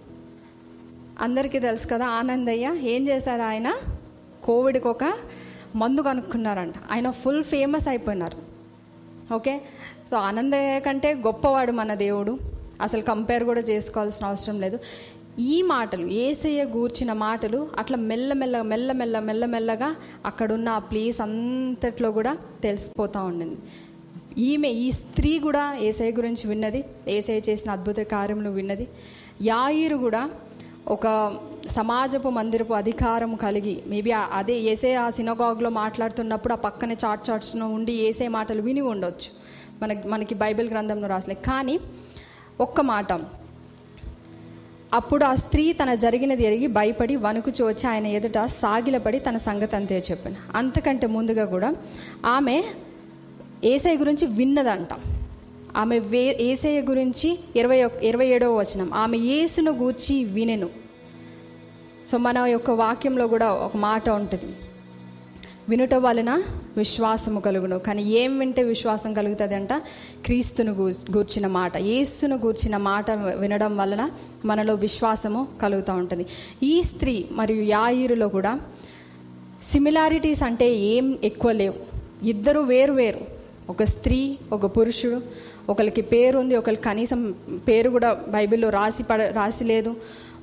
[1.21, 2.75] అందరికీ తెలుసు కదా ఆనందయ్య.
[2.81, 3.75] ఏం చేశారు ఆయన?
[4.43, 5.13] కోవిడ్కి ఒక
[5.75, 6.73] మందు కనుక్కున్నారంట.
[6.91, 8.39] ఆయన ఫుల్ ఫేమస్ అయిపోయినారు.
[9.33, 9.61] ఓకే?
[10.11, 12.52] సో ఆనందయ్య కంటే గొప్పవాడు మన దేవుడు.
[12.81, 14.79] అసలు కంపేర్ కూడా చేసుకోవాల్సిన అవసరం లేదు.
[15.39, 23.23] ఈ మాటలు ఏసయ్య గూర్చిన మాటలు అట్లా మెల్లమెల్ల మెల్లమెల్ల మెల్లమెల్లగా అక్కడున్న ఆ ప్లేస్ అంతట్లో కూడా తెలిసిపోతూ
[23.23, 23.57] ఉండింది.
[24.37, 28.87] ఈమె ఈ స్త్రీ కూడా ఏసయ్య గురించి విన్నది ఏసయ్య చేసిన అద్భుత కార్యములు విన్నది.
[29.41, 30.29] యాయిరు కూడా
[30.87, 31.07] ఒక
[31.67, 37.93] సమాజపు మందిరపు అధికారం కలిగి మేబీ అదే ఏసే ఆ సినగాగ్లో మాట్లాడుతున్నప్పుడు ఆ పక్కనే చాట్ చాట్స్లో ఉండి
[37.93, 39.29] ఏసే మాటలు విని ఉండొచ్చు.
[39.81, 41.79] మన మనకి బైబిల్ గ్రంథంలో రాసలే కానీ
[42.61, 43.13] ఒక్క మాట.
[44.93, 50.03] అప్పుడు ఆ స్త్రీ తన జరిగినది ఎరిగి భయపడి వణుకుచి వచ్చి ఆయన ఎదుట సాగిలపడి తన సంగతి అంతే
[50.11, 50.35] చెప్పాను.
[50.55, 51.75] అంతకంటే ముందుగా కూడా
[52.25, 52.63] ఆమె
[53.63, 54.87] ఏసై గురించి విన్నదంట.
[55.77, 60.69] ఆమె వే ఏసయ్య గురించి ఇరవై ఒక ఇరవై ఏడవ వచనం ఆమె యేసును గూర్చి వినెను.
[62.11, 64.55] సో మన యొక్క వాక్యంలో కూడా ఒక మాట ఉంటుంది.
[65.69, 66.41] వినుట వలన
[66.77, 67.79] విశ్వాసము కలుగును.
[67.79, 69.73] కానీ ఏం వింటే విశ్వాసం కలుగుతుంది అంట
[70.25, 71.77] క్రీస్తును గూ- గూర్చిన మాట.
[71.77, 74.09] యేసును గూర్చిన మాట వినడం వలన
[74.45, 76.25] మనలో విశ్వాసము కలుగుతూ ఉంటుంది.
[76.63, 78.59] ఈ స్త్రీ మరియు యాయిరులో కూడా
[79.63, 81.75] సిమిలారిటీస్ అంటే ఏం ఎక్కువ లేవు.
[82.25, 83.19] ఇద్దరు వేరు వేరు.
[83.69, 85.21] ఒక స్త్రీ ఒక పురుషుడు
[85.69, 87.35] ఒకరికి పేరు ఉంది ఒకరికి కనీసం
[87.67, 89.95] పేరు కూడా బైబిల్లో రాసి పడ రాసి లేదు.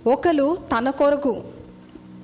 [0.07, 1.43] ఒకరు తన కొరకు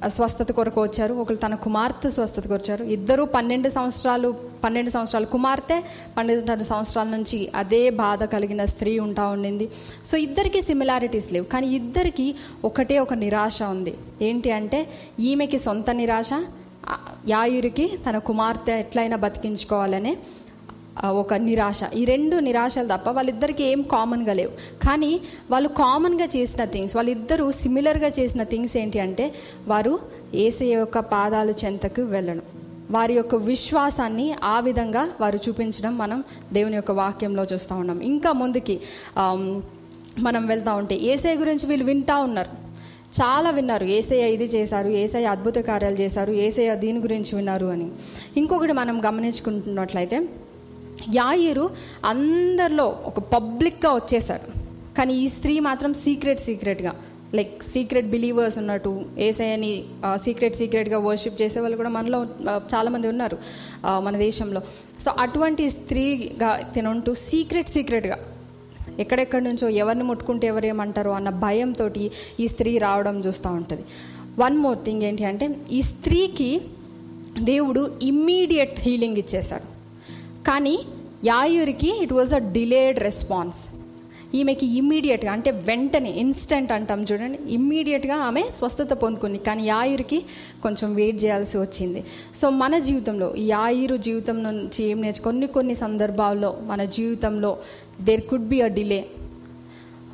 [0.09, 1.15] స్వస్థత కొరకు వచ్చారు.
[1.15, 2.85] ఒకరు తన కుమార్తె స్వస్థత వచ్చారు.
[2.85, 5.83] ఇద్దరు పన్నెండు సంవత్సరాలు పన్నెండు సంవత్సరాలు కుమార్తె
[6.19, 9.69] పన్నెండు సంవత్సరాల నుంచి అదే బాధ కలిగిన స్త్రీ ఉంటా ఉండింది.
[10.07, 11.45] సో ఇద్దరికి సిమిలారిటీస్ లేవు.
[11.45, 13.95] కానీ ఇద్దరికి ఒకటే ఒక నిరాశ ఉంది.
[14.23, 14.89] ఏంటి అంటే
[15.21, 16.31] ఈమెకి సొంత నిరాశ
[17.29, 20.17] యాయురికి తన కుమార్తె ఎట్లయినా బతికించుకోవాలనే
[21.05, 21.81] ఒక నిరాశ.
[21.95, 24.53] ఈ రెండు నిరాశలు తప్ప వాళ్ళిద్దరికి ఏం కామన్గా లేవు.
[24.87, 29.27] కానీ వాళ్ళు కామన్గా చేసిన థింగ్స్ వాళ్ళిద్దరూ సిమిలర్గా చేసిన థింగ్స్ ఏంటి అంటే
[29.67, 29.99] వారు
[30.35, 32.43] ఏసే యొక్క పాదాల చెంతకు వెళ్ళడం
[32.91, 38.01] వారి యొక్క విశ్వాసాన్ని ఆ విధంగా వారు చూపించడం మనం దేవుని యొక్క వాక్యంలో చూస్తూ ఉన్నాం.
[38.01, 38.81] ఇంకా ముందుకి
[40.19, 42.53] మనం వెళ్తూ ఉంటే ఏసఐ గురించి వీళ్ళు వింటూ ఉన్నారు.
[43.19, 43.85] చాలా విన్నారు.
[43.85, 47.89] ఏసయ్య ఇది చేశారు ఏసయ్య అద్భుత కార్యాలు చేశారు ఏసయ్య దీని గురించి విన్నారు అని.
[48.37, 50.19] ఇంకొకటి మనం గమనించుకుంటున్నట్లయితే
[51.15, 51.71] యాయిరు
[52.05, 54.59] అందరిలో ఒక పబ్లిక్గా వచ్చేసాడు
[54.95, 56.95] కానీ ఈ స్త్రీ మాత్రం సీక్రెట్ సీక్రెట్గా
[57.35, 62.27] లైక్ సీక్రెట్ బిలీవర్స్ ఉన్నట్టు ఏసఐని సీక్రెట్ సీక్రెట్గా వర్షిప్ చేసే వాళ్ళు కూడా మనలో
[62.75, 63.39] చాలామంది ఉన్నారు
[64.01, 64.61] మన దేశంలో.
[65.05, 68.19] సో అటువంటి స్త్రీగా తినుంటూ సీక్రెట్ సీక్రెట్గా
[68.99, 71.91] ఎక్కడెక్కడి నుంచో ఎవరిని ముట్టుకుంటే ఎవరు అన్న భయంతో
[72.41, 73.85] ఈ స్త్రీ రావడం చూస్తూ ఉంటుంది.
[74.39, 76.61] వన్ మోర్ థింగ్ ఏంటి అంటే ఈ స్త్రీకి
[77.41, 79.76] దేవుడు ఇమ్మీడియట్ హీలింగ్ ఇచ్చేశాడు.
[80.47, 80.79] కానీ
[81.25, 83.61] యాయూరికి it was a delayed response
[84.35, 89.39] ఈమెకి ఇమ్మీడియట్గా అంటే వెంటనే ఇన్స్టెంట్ అంటాం చూడండి ఇమ్మీడియట్గా ఆమె స్వస్థత పొందుకుంది.
[89.39, 90.19] కానీ యాయురికి
[90.63, 92.05] కొంచెం వెయిట్ చేయాల్సి వచ్చింది.
[92.37, 97.59] సో మన జీవితంలో యాయురు జీవితం నుంచి ఏం నేర్చు కొన్ని కొన్ని సందర్భాల్లో మన జీవితంలో
[98.01, 99.01] there could be a delay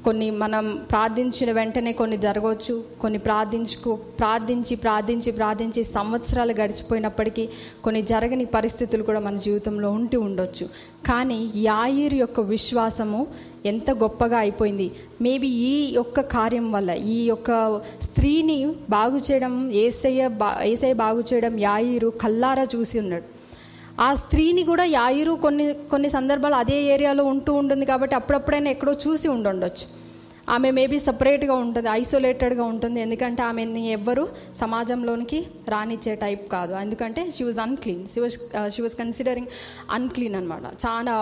[0.05, 7.49] కొన్ని మనం ప్రార్థించిన వెంటనే కొన్ని జరగవచ్చు కొన్ని ప్రార్థించుకో ప్రార్థించి ప్రార్థించి ప్రార్థించి సంవత్సరాలు గడిచిపోయినప్పటికీ
[7.85, 10.67] కొన్ని జరగని పరిస్థితులు కూడా మన జీవితంలో ఉంటూ ఉండొచ్చు.
[11.07, 13.27] కానీ యాయిర్ యొక్క విశ్వాసము
[13.67, 14.91] ఎంత గొప్పగా అయిపోయింది.
[15.21, 18.59] మేబీ ఈ యొక్క కార్యం వల్ల ఈ యొక్క స్త్రీని
[18.91, 23.42] బాగు చేయడం ఏసయ్య బా ఏసయ్య బాగు చేయడం యాయిరు కల్లారా చూసి ఉన్నాడు.
[24.01, 29.27] ఆ స్త్రీని కూడా యాయిరు కొన్ని కొన్ని సందర్భాలు అదే ఏరియాలో ఉంటూ ఉంటుంది కాబట్టి అప్పుడప్పుడైనా ఎక్కడో చూసి
[29.29, 29.87] ఉండుండొచ్చు.
[30.55, 32.99] ఆమె మేబీ సపరేట్గా ఉంటుంది ఐసోలేటెడ్గా ఉంటుంది.
[33.01, 34.29] ఎందుకంటే ఆమెని ఎవ్వరు
[34.61, 36.73] సమాజంలోనికి రానిచ్చే టైప్ కాదు.
[36.85, 38.39] ఎందుకంటే she was unclean she was
[38.75, 39.51] she was considering
[39.91, 41.15] unclean అనమాట చాలా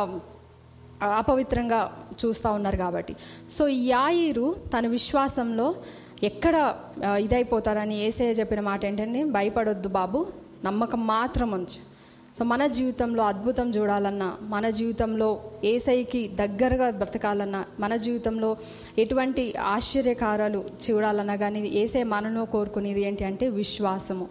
[1.05, 1.81] uh, అపవిత్రంగా
[2.25, 3.15] చూస్తూ ఉన్నారు కాబట్టి.
[3.57, 5.75] సో ఈ యాయిరు తన విశ్వాసంలో
[6.23, 6.57] ఎక్కడ
[7.03, 10.27] uh, ఇదైపోతారని ఏసయ్య చెప్పిన మాట ఏంటంటే భయపడొద్దు బాబు
[10.65, 11.90] నమ్మకం మాత్రం ఉంచు.
[12.39, 15.29] సో మన జీవితంలో అద్భుతం చూడాలన్నా మన జీవితంలో
[15.65, 18.57] ఏసైకి దగ్గరగా బ్రతకాలన్నా మన జీవితంలో
[18.99, 24.29] ఎటువంటి ఆశ్చర్యకారాలు చూడాలన్నా కానీ ఏసై మనలో కోరుకునేది ఏంటి అంటే విశ్వాసము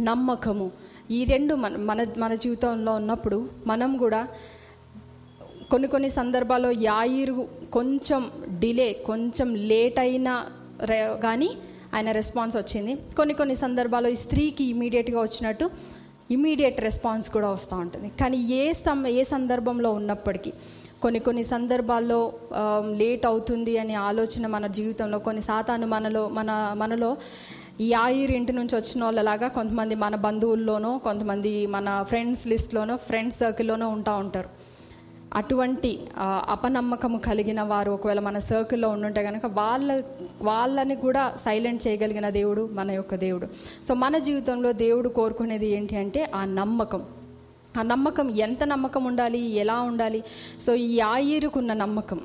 [0.00, 0.70] నమ్మకము.
[1.10, 4.28] ఈ రెండు మన మన మన జీవితంలో ఉన్నప్పుడు మనం కూడా
[5.70, 10.46] కొన్ని కొన్ని సందర్భాల్లో యాయిరు కొంచెం డిలే కొంచెం లేట్ అయినా
[11.22, 11.50] కానీ
[11.94, 12.94] ఆయన రెస్పాన్స్ వచ్చింది.
[13.16, 15.70] కొన్ని కొన్ని సందర్భాల్లో ఈ స్త్రీకి ఇమీడియట్గా వచ్చినట్టు
[16.36, 18.08] ఇమీడియట్ రెస్పాన్స్ కూడా వస్తూ ఉంటుంది.
[18.20, 20.52] కానీ ఏ సం ఏ సందర్భంలో ఉన్నప్పటికీ
[21.04, 22.20] కొన్ని కొన్ని సందర్భాల్లో
[23.00, 26.50] లేట్ అవుతుంది అనే ఆలోచన మన జీవితంలో కొన్ని సాతాను మనలో మన
[26.82, 27.10] మనలో
[27.86, 33.88] ఈ ఆయిర్ ఇంటి నుంచి వచ్చిన వాళ్ళలాగా కొంతమంది మన బంధువుల్లోనో కొంతమంది మన ఫ్రెండ్స్ లిస్ట్లోనో ఫ్రెండ్స్ సర్కిల్లోనో
[33.96, 34.50] ఉంటా ఉంటారు.
[35.34, 40.02] అటువంటి అపనమ్మకము కలిగిన వారు ఒకవేళ మన సర్కిల్లో ఉండుంటే కనుక వాళ్ళ
[40.42, 43.48] వాళ్ళని కూడా సైలెంట్ చేయగలిగిన దేవుడు మన యొక్క దేవుడు.
[43.84, 47.04] సో మన జీవితంలో దేవుడు కోరుకునేది ఏంటి అంటే ఆ నమ్మకం.
[47.78, 50.24] ఆ నమ్మకం ఎంత నమ్మకం ఉండాలి ఎలా ఉండాలి?
[50.62, 52.20] సో ఈ ఆయిరుకున్న నమ్మకం.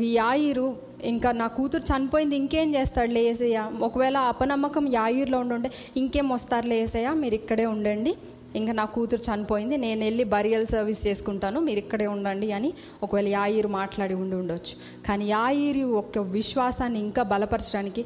[0.00, 3.70] ఈ యాయిరు ఇంకా నా కూతురు చనిపోయింది ఇంకేం చేస్తాడు ఏసయ్య?
[3.80, 7.10] ఒకవేళ అపనమ్మకం యాయిర్లో ఉండుంటే ఇంకేం వస్తారు ఏసయ్య?
[7.10, 8.14] మీరు ఇక్కడే ఉండండి.
[8.60, 9.76] ఇంకా నా కూతురు చనిపోయింది.
[9.86, 11.60] నేను వెళ్ళి బరియల్ సర్వీస్ చేసుకుంటాను.
[11.68, 12.70] మీరు ఇక్కడే ఉండండి అని
[13.02, 14.74] ఒకవేళ యాయిరు మాట్లాడి ఉండి ఉండొచ్చు.
[15.08, 18.04] కానీ యాయిరు ఒక విశ్వాసాన్ని ఇంకా బలపరచడానికి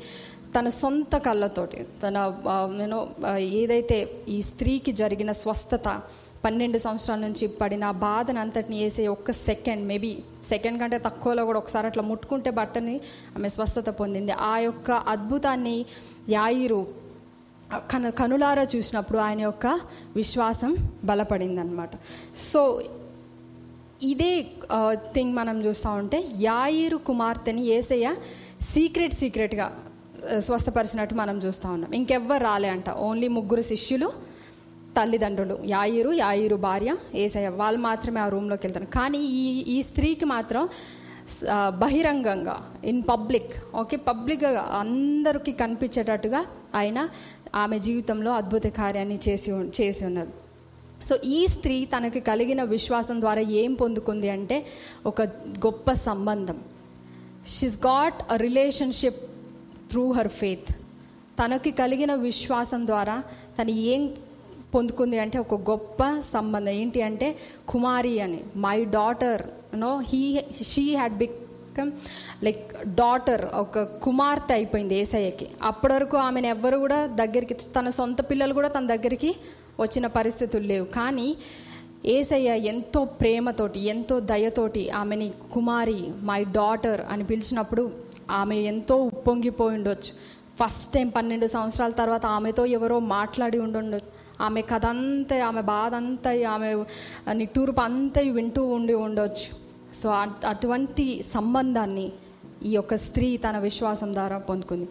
[0.56, 2.18] తన సొంత కళ్ళతోటి తన
[2.80, 2.98] నేను
[3.62, 3.96] ఏదైతే
[4.34, 5.88] ఈ స్త్రీకి జరిగిన స్వస్థత
[6.44, 10.10] పన్నెండు సంవత్సరాల నుంచి పడిన బాధను అంతటిని వేసే ఒక్క సెకండ్ మేబీ
[10.48, 12.94] సెకండ్ కంటే తక్కువలో కూడా ఒకసారి అట్లా ముట్టుకుంటే బట్టని
[13.36, 14.32] ఆమె స్వస్థత పొందింది.
[14.32, 15.76] ఆ యొక్క అద్భుతాన్ని
[16.28, 16.80] యాయిరు
[17.74, 19.66] కను కనులారా చూసినప్పుడు ఆయన యొక్క
[20.16, 21.90] విశ్వాసం బలపడిందనమాట
[22.52, 22.82] సో
[24.02, 24.46] ఇదే
[25.14, 28.14] థింగ్ మనం చూస్తూ ఉంటే యాయిరు కుమార్తెని ఏసయ్య
[28.62, 29.66] సీక్రెట్ సీక్రెట్గా
[30.38, 31.92] స్వస్థపరిచినట్టు మనం చూస్తూ ఉన్నాం.
[31.94, 32.90] ఇంకెవ్వరు రాలే అంట.
[32.90, 34.12] ఓన్లీ ముగ్గురు శిష్యులు
[34.96, 35.58] తల్లిదండ్రులు.
[35.66, 37.48] యాయిరు యాయిరు భార్య ఏసయ్య.
[37.48, 38.86] వాళ్ళు మాత్రమే ఆ రూమ్లోకి వెళ్తారు.
[38.86, 40.68] కానీ ఈ ఈ స్త్రీకి మాత్రం
[41.78, 43.96] బహిరంగంగా ఇన్ పబ్లిక్ ఓకే?
[43.96, 44.50] పబ్లిక్గా
[44.80, 47.08] అందరికీ కనిపించేటట్టుగా ఆయన
[47.54, 50.46] ఆమె జీవితంలో అద్భుత కార్యాన్ని చేసి చేసి ఉన్నారు.
[51.06, 54.66] సో ఈ స్త్రీ తనకి కలిగిన విశ్వాసం ద్వారా ఏం పొందుకుంది అంటే
[55.06, 55.22] ఒక
[55.66, 56.58] గొప్ప సంబంధం.
[57.48, 59.20] She's got a relationship
[59.90, 60.72] through her faith
[61.44, 63.22] తనకి కలిగిన విశ్వాసం ద్వారా
[63.58, 64.14] తను ఏం
[64.74, 66.70] పొందుకుంది అంటే ఒక గొప్ప సంబంధం.
[66.70, 67.36] ఏంటి అంటే
[67.68, 69.42] కుమారి అని my daughter
[69.76, 71.18] no he she had
[71.76, 71.90] become
[72.44, 75.46] like daughter ఒక కుమార్తె అయిపోయింది ఏసయ్యకి.
[75.62, 79.30] అప్పటి వరకు ఆమెను ఎవ్వరు కూడా దగ్గరికి తన సొంత పిల్లలు కూడా తన దగ్గరికి
[79.80, 80.86] వచ్చిన పరిస్థితులు లేవు.
[80.94, 81.26] కానీ
[82.14, 85.98] ఏసయ్య ఎంతో ప్రేమతోటి ఎంతో దయతోటి ఆమెని కుమారి
[86.30, 87.84] మై డాటర్ అని పిలిచినప్పుడు
[88.38, 90.12] ఆమె ఎంతో ఉప్పొంగిపోయి ఉండొచ్చు.
[90.62, 94.10] ఫస్ట్ టైం పన్నెండు సంవత్సరాల తర్వాత ఆమెతో ఎవరో మాట్లాడి ఉండుండొచ్చు.
[94.46, 96.72] ఆమె కథ అంతా ఆమె బాధ అంతా ఆమె
[97.42, 99.65] నిట్టూర్పు అంతా వింటూ ఉండి ఉండొచ్చు.
[100.00, 100.08] సో
[100.52, 102.06] అటువంటి సంబంధాన్ని
[102.68, 104.86] ఈ యొక్క స్త్రీ తన విశ్వాసం ద్వారా పొందుకుంది.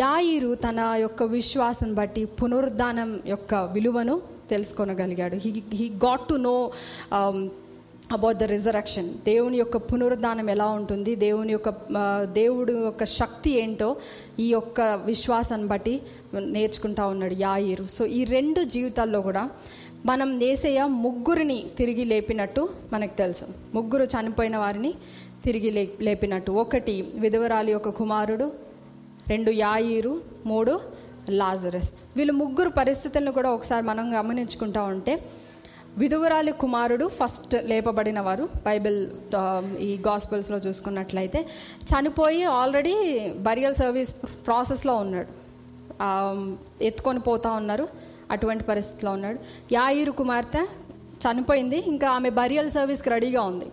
[0.00, 4.16] యాయిరు తన యొక్క విశ్వాసం బట్టి పునరుద్ధానం యొక్క విలువను
[4.50, 5.36] తెలుసుకోనగలిగాడు.
[5.44, 6.56] He he got to know
[8.16, 9.08] about the resurrection.
[9.30, 11.70] దేవుని యొక్క పునరుద్ధానం ఎలా ఉంటుంది దేవుని యొక్క
[12.40, 13.88] దేవుడు యొక్క శక్తి ఏంటో
[14.44, 14.80] ఈ యొక్క
[15.10, 15.94] విశ్వాసాన్ని బట్టి
[16.56, 17.84] నేర్చుకుంటా ఉన్నాడు యాయిరు.
[17.96, 19.44] సో ఈ రెండు జీవితాల్లో కూడా
[20.06, 23.44] మనం ఏసయ్య ముగ్గురిని తిరిగి లేపినట్టు మనకు తెలుసు.
[23.74, 24.94] ముగ్గురు చనిపోయిన వారిని
[25.44, 26.52] తిరిగి లే లేపినట్టు.
[26.52, 28.52] ఒకటి విధవరాలి యొక్క కుమారుడు
[29.28, 30.80] రెండు యాయిరు మూడు
[31.30, 31.92] లాజరస్.
[32.16, 35.22] వీళ్ళు ముగ్గురు పరిస్థితులను కూడా ఒకసారి మనం గమనించుకుంటా ఉంటే
[35.98, 38.98] విధువరాలి కుమారుడు ఫస్ట్ లేపబడిన వారు బైబిల్
[39.78, 41.46] ఈ గాస్పల్స్లో చూసుకున్నట్లయితే
[41.90, 42.94] చనిపోయి ఆల్రెడీ
[43.28, 44.14] బరియల్ సర్వీస్
[44.46, 45.28] ప్రాసెస్లో ఉన్నాడు.
[46.84, 48.07] ఎత్తుకొని పోతా ఉన్నారు.
[48.30, 49.38] అటువంటి పరిస్థితిలో ఉన్నాడు.
[49.72, 50.62] యాయిరు కుమార్తె
[51.24, 51.78] చనిపోయింది.
[51.78, 53.66] ఇంకా ఆమె బరియల్ సర్వీస్కి రెడీగా ఉంది.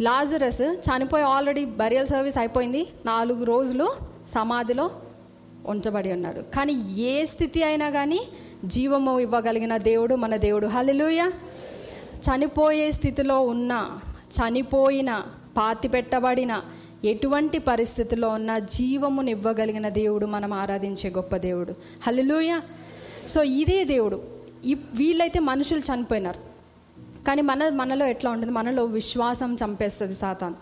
[0.00, 2.86] లాజరస్ చనిపోయి ఆల్రెడీ బరియల్ సర్వీస్ అయిపోయింది.
[3.06, 3.86] నాలుగు రోజులు
[4.28, 4.90] సమాధిలో
[5.66, 6.40] ఉంచబడి ఉన్నాడు.
[6.54, 8.20] కానీ ఏ స్థితి అయినా కానీ
[8.64, 10.66] జీవము ఇవ్వగలిగిన దేవుడు మన దేవుడు.
[10.66, 11.32] హల్లెలూయా!
[12.18, 13.72] చనిపోయే స్థితిలో ఉన్న
[14.36, 15.22] చనిపోయిన
[15.56, 16.62] పాతి పెట్టబడిన
[17.04, 21.74] ఎటువంటి పరిస్థితిలో ఉన్న జీవమునివ్వగలిగిన దేవుడు మనం ఆరాధించే గొప్ప దేవుడు.
[22.06, 22.62] హల్లెలూయా!
[23.28, 24.22] సో ఇదే దేవుడు.
[24.64, 26.38] ఈ- వీళ్ళైతే మనుషులు చనిపోయినారు.
[27.24, 28.52] కానీ మన మనలో ఎట్లా ఉంటుంది?
[28.52, 30.54] మనలో విశ్వాసం చంపేస్తుంది సాతాన్.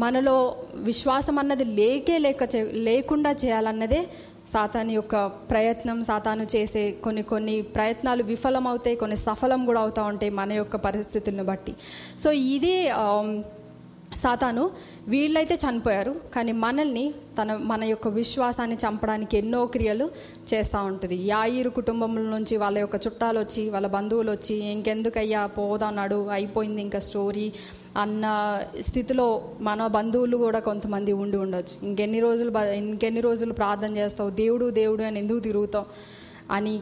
[0.00, 4.06] మనలో విశ్వాసం అన్నది లేకే లేక చే- లేకుండా చేయాలన్నదే
[4.48, 6.04] సాతాన్ యొక్క ప్రయత్నం.
[6.04, 11.74] సాతాను చేసే కొన్ని కొన్ని ప్రయత్నాలు విఫలమవుతాయి కొన్ని సఫలం కూడా అవుతూ ఉంటాయి మన యొక్క పరిస్థితులను బట్టి.
[12.18, 12.88] సో ఇదే
[14.16, 14.70] సాతాను
[15.08, 20.10] వీళ్ళైతే చనిపోయారు కానీ మనల్ని తన మన యొక్క విశ్వాసాన్ని చంపడానికి ఎన్నో క్రియలు
[20.54, 21.16] చేస్తూ ఉంటుంది.
[21.16, 27.52] యాయిరు కుటుంబం నుంచి వాళ్ళ యొక్క చుట్టాలు వచ్చి వాళ్ళ బంధువులు వచ్చి ఇంకెందుకయ్యా పోదన్నాడు అయిపోయింది ఇంకా స్టోరీ.
[27.96, 28.24] అన్న
[28.80, 31.88] స్థితిలో మన బంధువులు కూడా కొంతమంది ఉండి ఉండొచ్చు.
[31.88, 34.30] ఇంకెన్ని రోజులు ఇంకెన్ని రోజులు ప్రార్థన చేస్తావు?
[34.30, 35.86] దేవుడు దేవుడు అని ఎందుకు తిరుగుతావు?
[36.50, 36.80] అని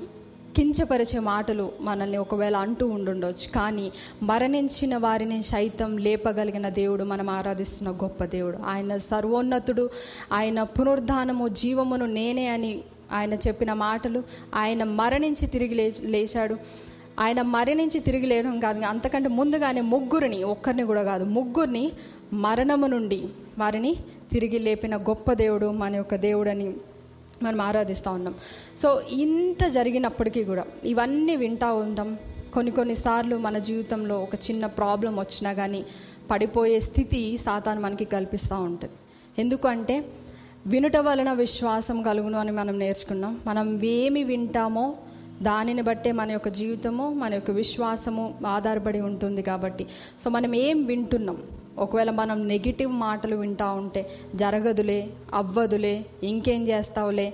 [0.58, 3.48] కించపరిచే మాటలు మనల్ని ఒకవేళ అంటూ ఉండుండొచ్చు.
[3.54, 3.86] కానీ
[4.22, 8.58] మరణించిన వారిని సైతం లేపగలిగిన దేవుడు మనం ఆరాధిస్తున్న గొప్ప దేవుడు.
[8.66, 9.90] ఆయన సర్వోన్నతుడు
[10.32, 12.72] ఆయన పునరుద్ధానము జీవమును నేనే అని
[13.12, 14.22] ఆయన చెప్పిన మాటలు
[14.54, 16.56] ఆయన మరణించి తిరిగి లే లేచాడు.
[17.20, 21.84] ఆయన మరణించి తిరిగి లేడం కాదు అంతకంటే ముందుగానే ముగ్గురిని ఒక్కరిని కూడా కాదు ముగ్గురిని
[22.32, 23.20] మరణము నుండి
[23.58, 23.92] వారిని
[24.32, 26.66] తిరిగి లేపిన గొప్ప దేవుడు మన యొక్క దేవుడని
[27.42, 28.34] మనం ఆరాధిస్తూ ఉన్నాం.
[28.78, 32.18] సో ఇంత జరిగినప్పటికీ కూడా ఇవన్నీ వింటూ ఉంటాం.
[32.54, 35.84] కొన్ని కొన్నిసార్లు మన జీవితంలో ఒక చిన్న ప్రాబ్లం వచ్చినా కానీ
[36.30, 38.94] పడిపోయే స్థితి సాతాను మనకి కల్పిస్తూ ఉంటుంది.
[39.38, 40.04] ఎందుకంటే
[40.66, 43.40] వినుట వలన విశ్వాసం కలుగును అని మనం నేర్చుకున్నాం.
[43.46, 44.96] మనం ఏమి వింటామో
[45.42, 49.86] దానిని బట్టే మన యొక్క జీవితము మన యొక్క విశ్వాసము ఆధారపడి ఉంటుంది కాబట్టి.
[50.24, 51.38] సో మనం ఏం వింటున్నాం?
[51.78, 54.02] ఒకవేళ మనం నెగిటివ్ మాటలు వింటూ ఉంటే
[54.34, 55.00] జరగదులే
[55.34, 57.28] అవ్వదులే ఇంకేం చేస్తావులే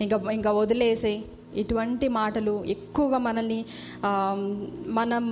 [0.00, 1.22] ఇంకా ఇంకా వదిలేసే
[1.56, 3.64] ఇటువంటి మాటలు ఎక్కువగా మనల్ని
[4.98, 5.22] మనం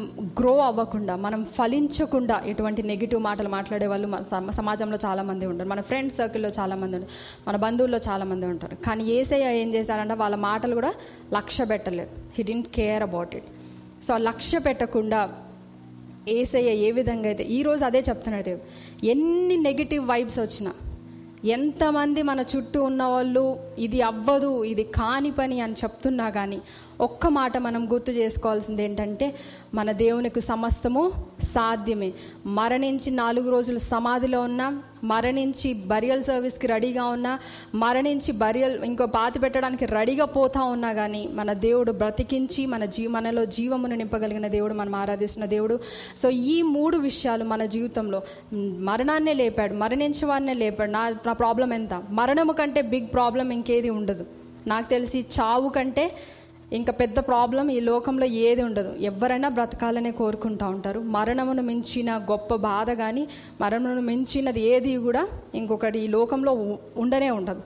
[0.40, 5.68] గ్రో అవ్వకుండా మనం ఫలించకుండా ఇటువంటి నెగిటివ్ మాటలు మాట్లాడే వాళ్ళు మన సమాజంలో చాలామంది ఉంటారు.
[5.68, 7.12] మన ఫ్రెండ్స్ సర్కిల్లో చాలామంది ఉంటారు.
[7.48, 8.76] మన బంధువుల్లో చాలామంది ఉంటారు.
[8.86, 10.94] కానీ ఏసయ్య ఏం చేశారంటే వాళ్ళ మాటలు కూడా
[11.32, 12.10] లక్ష్య పెట్టలేదు.
[12.36, 13.50] He didn't care about it
[14.08, 15.20] so లక్ష్య పెట్టకుండా
[16.28, 18.64] ఏసయ్య ఏ విధంగా అయితే ఈరోజు అదే చెప్తున్నాడు దేవుడు.
[19.06, 20.72] ఎన్ని నెగిటివ్ వైబ్స్ వచ్చినా
[21.44, 26.58] ఎంతమంది మన చుట్టూ ఉన్న వాళ్ళు ఇది అవ్వదు ఇది కాని పని అని చెప్తున్నా కానీ
[27.00, 29.34] ఒక్క మాట మనం గుర్తు చేసుకోవాల్సింది ఏంటంటే
[29.74, 32.12] మన దేవునికి సమస్తము సాధ్యమే.
[32.46, 37.38] మరణించి నాలుగు రోజులు సమాధిలో ఉన్నా మరణించి బరియల్ సర్వీస్కి రెడీగా ఉన్నా
[37.74, 43.44] మరణించి బరియల్ ఇంకో పాతి పెట్టడానికి రెడీగా పోతా ఉన్నా కానీ మన దేవుడు బ్రతికించి మన జీ మనలో
[43.44, 45.80] జీవమును నింపగలిగిన దేవుడు మనం ఆరాధిస్తున్న దేవుడు.
[46.18, 48.22] సో ఈ మూడు విషయాలు మన జీవితంలో
[48.78, 50.90] మరణాన్నే లేపాడు మరణించే వాడినే లేపాడు.
[50.90, 52.02] నా నా ప్రాబ్లం ఎంత?
[52.10, 54.26] మరణము కంటే బిగ్ ప్రాబ్లం ఇంకేది ఉండదు.
[54.66, 56.12] నాకు తెలిసి చావు కంటే
[56.72, 58.94] ఇంకా పెద్ద ప్రాబ్లం ఈ లోకంలో ఏది ఉండదు.
[59.00, 61.00] ఎవరైనా బ్రతకాలనే కోరుకుంటూ ఉంటారు.
[61.00, 63.28] మరణమును మించిన గొప్ప బాధ కానీ
[63.60, 66.52] మరణమును మించినది ఏది కూడా ఇంకొకటి ఈ లోకంలో
[66.96, 67.62] ఉండనే ఉండదు.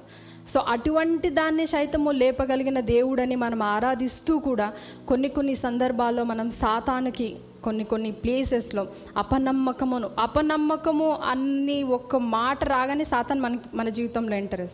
[0.48, 4.72] సో అటువంటి దాన్ని సైతము లేపగలిగిన దేవుడని మనం ఆరాధిస్తూ కూడా
[5.08, 8.86] కొన్ని కొన్ని సందర్భాల్లో మనం సాతానికి కొన్ని కొన్ని ప్లేసెస్లో
[9.16, 14.68] అపనమ్మకమును అపనమ్మకము అన్ని ఒక్క మాట రాగానే సాతాన్ మన మన జీవితంలో ఎంటర్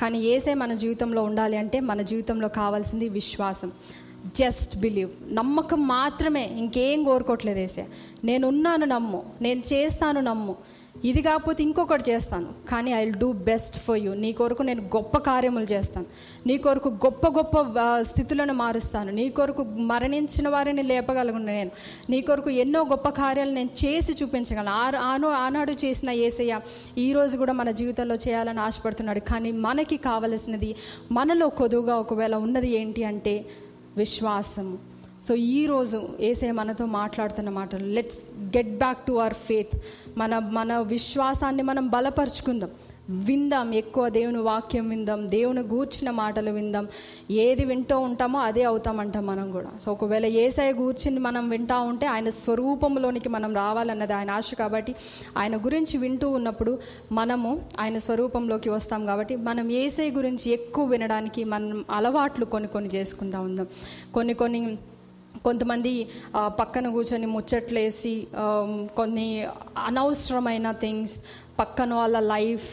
[0.00, 3.72] కానీ ఏసే మన జీవితంలో ఉండాలి అంటే మన జీవితంలో కావాల్సింది విశ్వాసం.
[4.36, 6.44] జస్ట్ బిలీవ్ నమ్మకం మాత్రమే.
[6.46, 7.86] ఇంకేం కోరుకోవట్లేదు ఏసే.
[8.24, 9.22] నేనున్నాను నమ్ము.
[9.42, 10.56] నేను చేస్తాను నమ్ము.
[11.04, 12.46] ఇది కాకపోతే ఇంకొకటి చేస్తాను.
[12.68, 14.14] కానీ I will do best for you.
[14.14, 16.06] నీ కొరకు నేను గొప్ప కార్యములు చేస్తాను.
[16.46, 17.52] నీ కొరకు గొప్ప గొప్ప
[18.02, 19.12] స్థితులను మారుస్తాను.
[19.12, 21.70] నీ కొరకు మరణించిన వారిని లేపగలను నేను.
[22.10, 24.70] నీ కొరకు ఎన్నో గొప్ప కార్యాలు నేను చేసి చూపించగలను.
[24.70, 26.60] ఆ ఆను ఆనాడు చేసిన ఏసయ్య
[26.98, 29.20] ఈ రోజు కూడా మన జీవితంలో చేయాలని ఆశపడుతున్నాడు.
[29.20, 30.76] కానీ మనకి కావలసినది
[31.12, 33.44] మనలో కొదువుగా ఒకవేళ ఉన్నది ఏంటి అంటే
[33.96, 34.91] విశ్వాసము.
[35.28, 39.78] సో ఈరోజు ఏసే మనతో మాట్లాడుతున్న మాటలు let's get back to our faith
[40.18, 42.70] మన మన విశ్వాసాన్ని మనం బలపరుచుకుందాం.
[43.10, 46.88] విందాం ఎక్కువ దేవుని వాక్యం విందాం దేవుని గూర్చిన మాటలు విందాం.
[47.30, 49.70] ఏది వింటూ ఉంటామో అదే అవుతామంటాం మనం కూడా.
[49.84, 54.94] సో ఒకవేళ ఏసఐ గూర్చింది మనం వింటూ ఉంటే ఆయన స్వరూపంలోనికి మనం రావాలన్నది ఆయన ఆశ కాబట్టి
[55.38, 56.78] ఆయన గురించి వింటూ ఉన్నప్పుడు
[57.12, 63.40] మనము ఆయన స్వరూపంలోకి వస్తాం కాబట్టి మనం ఏసై గురించి ఎక్కువ వినడానికి మనం అలవాట్లు కొన్ని కొన్ని చేసుకుంటా
[63.40, 63.66] ఉందాం.
[64.14, 64.78] కొన్ని కొన్ని
[65.44, 65.92] కొంతమంది
[66.58, 68.14] పక్కన కూర్చొని ముచ్చట్లేసి
[68.96, 69.28] కొన్ని
[69.86, 71.14] అనవసరమైన థింగ్స్
[71.58, 72.68] పక్కన వాళ్ళ లైఫ్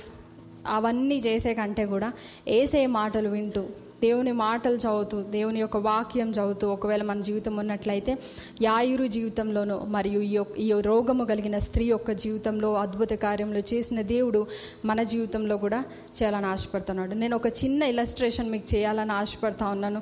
[0.67, 2.09] అవన్నీ చేసే కంటే కూడా
[2.51, 3.63] ఏసే మాటలు వింటూ
[4.03, 8.17] దేవుని మాటలు చదువుతూ దేవుని యొక్క వాక్యం చదువుతూ ఒకవేళ మన జీవితం ఉన్నట్లయితే
[8.61, 14.47] యాయురు జీవితంలోనూ మరియు ఈ యొక్క- ఈ రోగము కలిగిన స్త్రీ యొక్క జీవితంలో అద్భుత కార్యంలో చేసిన దేవుడు
[14.85, 15.83] మన జీవితంలో కూడా
[16.21, 17.13] చేయాలని ఆశపడుతున్నాడు.
[17.13, 20.01] నేను ఒక చిన్న ఇలస్ట్రేషన్ మీకు చేయాలని ఆశపడతా ఉన్నాను.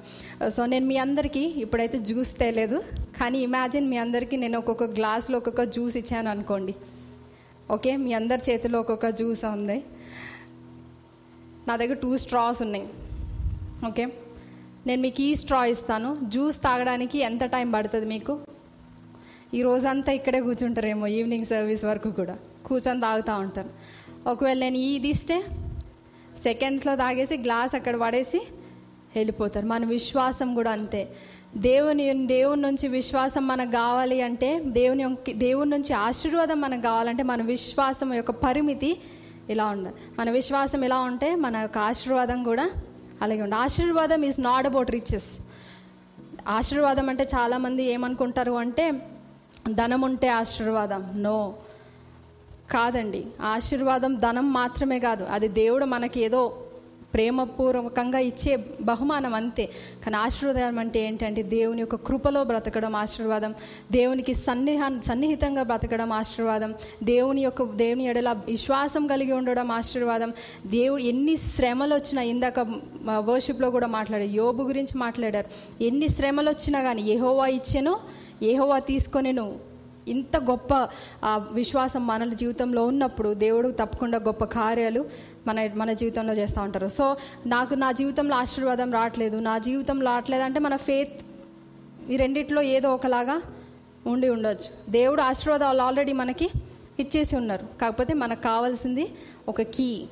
[0.49, 2.83] సో నేను మీ అందరికీ ఇప్పుడైతే జ్యూస్ తేలేదు
[3.19, 6.75] కానీ ఇమాజిన్ మీ అందరికీ నేను ఒక్కొక్క గ్లాస్లో ఒక్కొక్క జ్యూస్ ఇచ్చాను అనుకోండి.
[7.71, 7.95] ఓకే?
[7.95, 9.83] మీ అందరి చేతిలో ఒక్కొక్క జ్యూస్ ఉంది.
[11.67, 12.87] నా దగ్గర టూ స్ట్రాస్ ఉన్నాయి.
[13.85, 14.07] ఓకే?
[14.87, 16.17] నేను మీకు ఈ స్ట్రా ఇస్తాను.
[16.23, 18.39] జ్యూస్ తాగడానికి ఎంత టైం పడుతుంది మీకు?
[19.53, 22.37] ఈ రోజంతా ఇక్కడే కూర్చుంటారేమో ఈవినింగ్ సర్వీస్ వరకు కూడా.
[22.65, 23.69] కూర్చొని తాగుతూ ఉంటాను.
[24.29, 25.43] ఒకవేళ నేను ఇది ఇస్తే
[26.43, 28.37] సెకండ్స్లో తాగేసి గ్లాస్ అక్కడ పడేసి
[29.15, 29.65] వెళ్ళిపోతారు.
[29.65, 31.07] మన విశ్వాసం కూడా అంతే.
[31.57, 37.41] దేవుని దేవుని నుంచి విశ్వాసం మనకు కావాలి అంటే దేవుని యొక్క- దేవుని నుంచి ఆశీర్వాదం మనకు కావాలంటే మన
[37.41, 38.97] విశ్వాసం యొక్క పరిమితి
[39.49, 39.95] ఇలా ఉండాలి.
[40.19, 42.71] మన విశ్వాసం ఎలా ఉంటే మన యొక్క ఆశీర్వాదం కూడా
[43.21, 43.55] అలాగే ఉండి.
[43.55, 45.39] ఆశీర్వాదం ఈజ్ నాట్ అబౌట్ రిచెస్
[46.47, 48.93] ఆశీర్వాదం అంటే చాలామంది ఏమనుకుంటారు అంటే
[49.69, 51.11] ధనం ఉంటే ఆశీర్వాదం.
[51.15, 51.53] నో
[52.71, 53.25] కాదండి.
[53.41, 55.23] ఆశీర్వాదం ధనం మాత్రమే కాదు.
[55.23, 56.63] అది దేవుడు మనకి ఏదో
[57.13, 59.69] ప్రేమపూర్వకంగా ఇచ్చే బహుమానం అంతే.
[60.03, 63.55] కానీ ఆశీర్వాదం అంటే ఏంటంటే దేవుని యొక్క కృపలో బ్రతకడం ఆశీర్వాదం.
[63.91, 66.73] దేవునికి సన్నిహా సన్నిహితంగా బ్రతకడం ఆశీర్వాదం.
[67.03, 70.33] దేవుని యొక్క దేవుని ఎడల విశ్వాసం కలిగి ఉండడం ఆశీర్వాదం.
[70.65, 72.59] దేవుడు ఎన్ని శ్రమలు వచ్చినా ఇందాక
[73.19, 75.83] వర్షిప్లో కూడా మాట్లాడారు యోబు గురించి మాట్లాడారు.
[75.83, 77.97] ఎన్ని శ్రమలు వచ్చినా కానీ ఏహోవా ఇచ్చెను
[78.43, 79.66] ఏహోవా తీసుకొనిను.
[80.07, 80.89] ఇంత గొప్ప
[81.51, 85.09] విశ్వాసం మన జీవితంలో ఉన్నప్పుడు దేవుడు తప్పకుండా గొప్ప కార్యాలు
[85.47, 86.87] మన మన జీవితంలో చేస్తూ ఉంటారు.
[86.87, 89.37] సో నాకు నా జీవితంలో ఆశీర్వాదం రావట్లేదు.
[89.37, 91.21] నా జీవితంలో రావట్లేదు అంటే మన ఫేత్
[92.11, 93.41] ఈ రెండిట్లో ఏదో ఒకలాగా
[94.07, 94.91] ఉండి ఉండొచ్చు.
[94.91, 96.49] దేవుడు ఆశీర్వాదాలు ఆల్రెడీ మనకి
[96.99, 97.65] ఇచ్చేసి ఉన్నారు.
[97.81, 99.13] కాకపోతే మనకు కావాల్సింది
[99.47, 100.05] ఒక కీ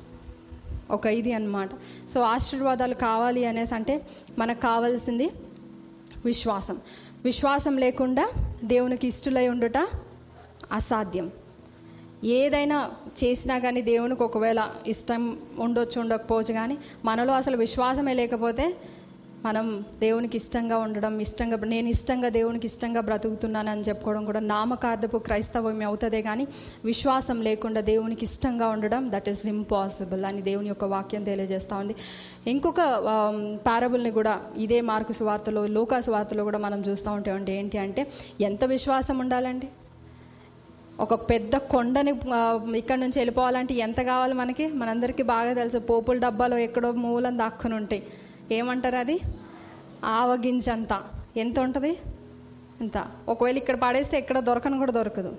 [0.90, 1.70] ఒక ఇది అన్నమాట.
[2.14, 4.06] సో ఆశీర్వాదాలు కావాలి అనేసి అంటే
[4.38, 5.30] మనకు కావాల్సింది
[6.24, 6.78] విశ్వాసం.
[7.28, 8.24] విశ్వాసం లేకుండా
[8.64, 9.78] దేవునికి ఇష్టలై ఉండుట
[10.72, 11.26] అసాధ్యం.
[12.38, 12.78] ఏదైనా
[13.20, 14.60] చేసినా కానీ దేవునికి ఒకవేళ
[14.92, 15.22] ఇష్టం
[15.64, 18.64] ఉండొచ్చు ఉండకపోవచ్చు కానీ మనలో అసలు విశ్వాసమే లేకపోతే
[19.46, 19.66] మనం
[20.02, 26.44] దేవునికి ఇష్టంగా ఉండడం ఇష్టంగా నేను ఇష్టంగా దేవునికి ఇష్టంగా బ్రతుకుతున్నానని చెప్పుకోవడం కూడా నామకార్థపు క్రైస్తవం అవుతుందే కానీ
[26.90, 31.96] విశ్వాసం లేకుండా దేవునికి ఇష్టంగా ఉండడం దట్ ఈస్ ఇంపాసిబుల్ అని దేవుని యొక్క వాక్యం తెలియజేస్తూ ఉంది.
[32.54, 32.80] ఇంకొక
[33.68, 34.34] పారబుల్ని కూడా
[34.66, 38.04] ఇదే మార్కు సువార్తలో లోకా సువార్తలో కూడా మనం చూస్తూ ఉంటామండి ఏంటి అంటే
[38.48, 39.68] ఎంత విశ్వాసం ఉండాలండి?
[41.04, 42.12] ఒక పెద్ద కొండని
[42.80, 44.66] ఇక్కడ నుంచి వెళ్ళిపోవాలంటే ఎంత కావాలి మనకి?
[44.80, 48.02] మనందరికీ బాగా తెలుసు పోపుల డబ్బాలో ఎక్కడో మూలం దాక్కుని ఉంటాయి
[48.52, 49.20] ఏమంటారు అది?
[50.04, 51.02] ఆవగించంత
[51.36, 51.98] ఎంత ఉంటుంది?
[52.80, 53.06] ఎంత?
[53.28, 55.36] ఒకవేళ ఇక్కడ పడేస్తే ఎక్కడ దొరకను కూడా దొరకదు.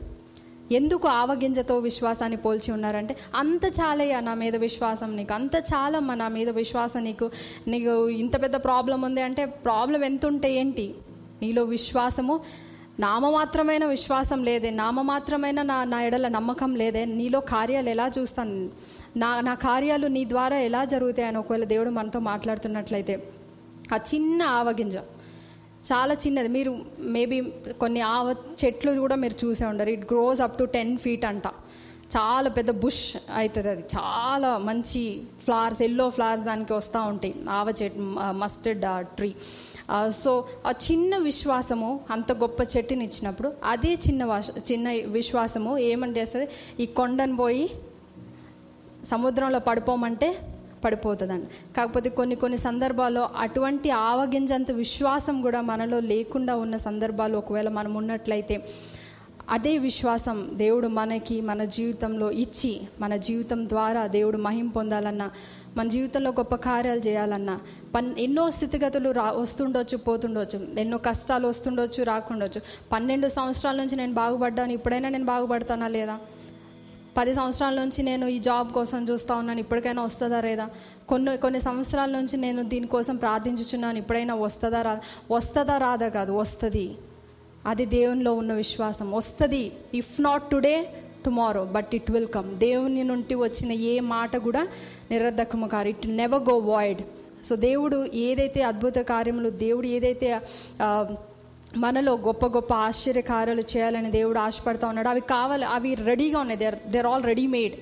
[0.71, 6.49] ఎందుకు ఆవగింజతో విశ్వాసాన్ని పోల్చి ఉన్నారంటే అంత చాలయ్యా నా మీద విశ్వాసం నీకు అంత చాలమ్మా నా మీద
[6.49, 7.31] విశ్వాసం నీకు
[7.67, 10.95] నీకు ఇంత పెద్ద ప్రాబ్లం ఉంది అంటే ప్రాబ్లం ఎంత ఉంటే ఏంటి?
[11.41, 12.39] నీలో విశ్వాసము
[12.99, 18.69] నామమాత్రమైన విశ్వాసం లేదే నామమాత్రమైన నా నా ఎడల నమ్మకం లేదే నీలో కార్యాలు ఎలా చూస్తాను?
[19.21, 23.13] నా నా కార్యాలు నీ ద్వారా ఎలా జరుగుతాయని ఒకవేళ దేవుడు మనతో మాట్లాడుతున్నట్లయితే
[23.93, 24.97] ఆ చిన్న ఆవగింజ
[25.89, 26.49] చాలా చిన్నది.
[26.55, 26.71] మీరు
[27.15, 27.37] మేబీ
[27.81, 28.27] కొన్ని ఆవ
[28.61, 29.91] చెట్లు కూడా మీరు చూసే ఉండరు.
[29.95, 31.47] It grows up to ten feet అంట.
[32.15, 33.01] చాలా పెద్ద బుష్
[33.39, 33.83] అవుతుంది అది.
[33.95, 35.01] చాలా మంచి
[35.43, 37.33] ఫ్లవర్స్ ఎల్లో ఫ్లవర్స్ దానికి వస్తూ ఉంటాయి.
[37.49, 37.99] ఆవ చెట్టు
[38.43, 38.85] మస్టర్డ్
[39.17, 39.29] ట్రీ
[40.23, 40.31] సో
[40.65, 44.41] ఆ చిన్న విశ్వాసము అంత గొప్ప చెట్టుని ఇచ్చినప్పుడు అదే చిన్న
[44.71, 46.47] చిన్న విశ్వాసము ఏమని చేస్తుంది
[46.83, 47.65] ఈ కొండను పోయి
[49.07, 50.29] సముద్రంలో పడిపోమంటే
[50.85, 51.47] పడిపోతుందండి.
[51.77, 58.55] కాకపోతే కొన్ని కొన్ని సందర్భాల్లో అటువంటి ఆవగింజంత విశ్వాసం కూడా మనలో లేకుండా ఉన్న సందర్భాలు ఒకవేళ మనం ఉన్నట్లయితే
[59.49, 65.27] అదే విశ్వాసం దేవుడు మనకి మన జీవితంలో ఇచ్చి మన జీవితం ద్వారా దేవుడు మహిం పొందాలన్నా
[65.77, 67.59] మన జీవితంలో గొప్ప కార్యాలు చేయాలన్నా
[67.95, 72.61] పన్ ఎన్నో స్థితిగతులు రా వస్తుండొచ్చు పోతుండొచ్చు ఎన్నో కష్టాలు వస్తుండొచ్చు రాకుండొచ్చు.
[72.91, 76.17] పన్నెండు సంవత్సరాల నుంచి నేను బాగుపడ్డాను ఇప్పుడైనా నేను బాగుపడతానా లేదా?
[77.17, 79.59] పది సంవత్సరాల నుంచి నేను ఈ జాబ్ కోసం చూస్తూ ఉన్నాను.
[79.59, 80.69] ఇప్పటికైనా వస్తుందా లేదా?
[81.09, 83.97] కొన్ని కొన్ని సంవత్సరాల నుంచి నేను దీనికోసం ప్రార్థించుచున్నాను.
[83.97, 84.99] ఇప్పుడైనా వస్తుందా రా
[85.31, 86.95] వస్తుందా రాదా కాదు వస్తుంది.
[87.65, 89.11] అది దేవునిలో ఉన్న విశ్వాసం.
[89.11, 89.71] వస్తుంది.
[89.93, 90.75] If not today
[91.25, 94.67] tomorrow but it will come దేవుని నుండి వచ్చిన ఏ మాట కూడా
[95.11, 95.87] నిరర్ధకము కాదు.
[95.87, 97.01] It never go void
[97.49, 100.29] so దేవుడు ఏదైతే అద్భుత కార్యములు దేవుడు ఏదైతే
[101.75, 105.07] మనలో గొప్ప గొప్ప ఆశ్చర్యకారాలు చేయాలని దేవుడు ఆశపడతా ఉన్నాడు.
[105.07, 106.59] అవి కావాలి అవి రెడీగా ఉన్నాయి.
[106.59, 107.73] There there already made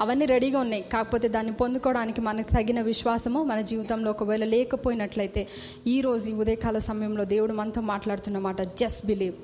[0.00, 0.82] అవన్నీ రెడీగా ఉన్నాయి.
[0.82, 5.48] కాకపోతే దాన్ని పొందుకోవడానికి మనకు తగిన విశ్వాసము మన జీవితంలో ఒకవేళ లేకపోయినట్లయితే
[5.86, 9.34] ఈరోజు ఈ ఉదయకాల సమయంలో దేవుడు మనతో మాట్లాడుతున్నమాట జస్ట్ బిలీవ్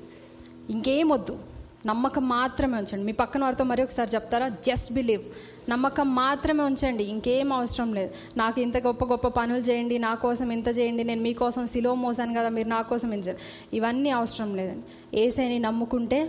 [0.69, 1.39] ఇంకేం వద్దు.
[1.85, 3.05] నమ్మకం మాత్రమే ఉంచండి.
[3.05, 4.47] మీ పక్కన వారితో మరి ఒకసారి చెప్తారా?
[4.47, 5.23] జస్ట్ బిలీవ్
[5.69, 8.11] నమ్మకం మాత్రమే ఉంచండి ఇంకేం అవసరం లేదు.
[8.37, 12.49] నాకు ఇంత గొప్ప గొప్ప పనులు చేయండి నా కోసం ఇంత చేయండి నేను మీకోసం సిలో మోసాను కదా
[12.57, 13.35] మీరు నా కోసం ఇంత
[13.73, 14.85] ఇవన్నీ అవసరం లేదండి.
[15.23, 16.19] ఏసైని నమ్ముకుంటే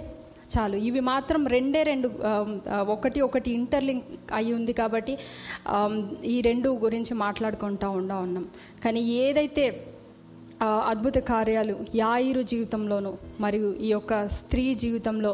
[0.55, 0.77] చాలు.
[0.89, 2.09] ఇవి మాత్రం రెండే రెండు
[2.95, 5.15] ఒకటి ఒకటి ఇంటర్లింక్ అయి ఉంది కాబట్టి
[6.25, 8.47] ఈ రెండు గురించి మాట్లాడుకుంటూ ఉండా ఉన్నాం.
[8.85, 9.65] కానీ ఏదైతే
[10.91, 15.33] అద్భుత కార్యాలు యాయిరు జీవితంలోనూ మరియు ఈ యొక్క స్త్రీ జీవితంలో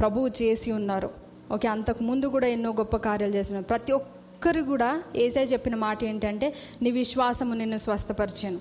[0.00, 1.19] ప్రభువు చేసి ఉన్నారు
[1.52, 3.64] ఓకే అంతకు ముందు కూడా ఎన్నో గొప్ప కార్యాలు చేసినారు.
[3.64, 8.60] ప్రతి ఒక్కరు కూడా ఏసై చెప్పిన మాట ఏంటంటే నీ విశ్వాసము నిన్ను స్వస్థపరిచాను.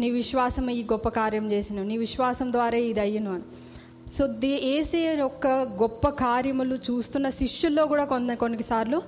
[0.00, 1.82] నీ విశ్వాసం ఈ గొప్ప కార్యం చేసిన.
[1.82, 3.42] నీ విశ్వాసం ద్వారా ఇది అయ్యను అని.
[4.14, 9.02] సో దే ఏసే యొక్క గొప్ప కార్యములు చూస్తున్న శిష్యుల్లో కూడా కొన్ని కొన్నిసార్లు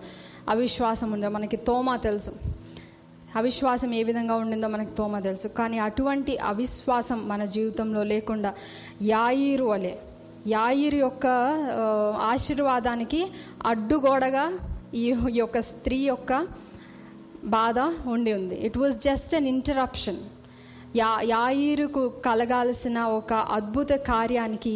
[0.49, 1.29] అవిశ్వాసం ఉందో?
[1.29, 2.31] మనకి తోమా తెలుసు.
[3.37, 5.49] అవిశ్వాసం ఏ విధంగా ఉండిందో మనకు తోమ తెలుసు.
[5.49, 8.55] కానీ అటువంటి అవిశ్వాసం మన జీవితంలో లేకుండా
[9.03, 9.99] యాయిరు అలే
[10.55, 11.27] యాయిర్ యొక్క
[12.33, 13.21] ఆశీర్వాదానికి
[13.71, 14.45] అడ్డుగోడగా
[15.03, 16.33] ఈ ఈ యొక్క స్త్రీ యొక్క
[17.57, 17.79] బాధ
[18.15, 18.57] ఉండి ఉంది.
[18.67, 20.21] It was just an interruption
[20.97, 24.75] yeah యాయిరుకు కలగాల్సిన ఒక అద్భుత కార్యానికి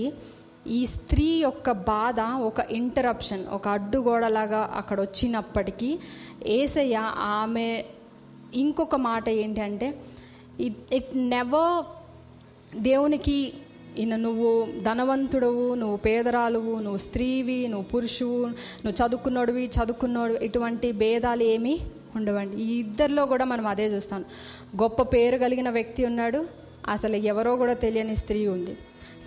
[0.79, 5.91] ఈ స్త్రీ యొక్క బాధ ఒక ఇంటరప్షన్ ఒక అడ్డుగోడలాగా అక్కడ వచ్చినప్పటికీ
[6.59, 6.99] ఏసయ్య
[7.39, 7.67] ఆమె
[8.55, 9.89] ఇంకొక మాట ఏంటంటే
[10.67, 11.75] ఇట్ ఇట్ నెవర్
[12.83, 13.39] దేవునికి
[13.99, 18.47] ఈయన నువ్వు ధనవంతుడవు నువ్వు పేదరాలువు నువ్వు స్త్రీవి నువ్వు పురుషువు
[18.85, 21.81] నువ్వు చదువుకున్నోడివి చదువుకున్నోడు ఇటువంటి భేదాలు ఏమీ
[22.17, 22.63] ఉండవండి.
[22.63, 24.25] ఈ ఇద్దరిలో కూడా మనం అదే చూస్తాం.
[24.83, 26.47] గొప్ప పేరు కలిగిన వ్యక్తి ఉన్నాడు
[26.89, 28.77] అసలు ఎవరో కూడా తెలియని స్త్రీ ఉంది.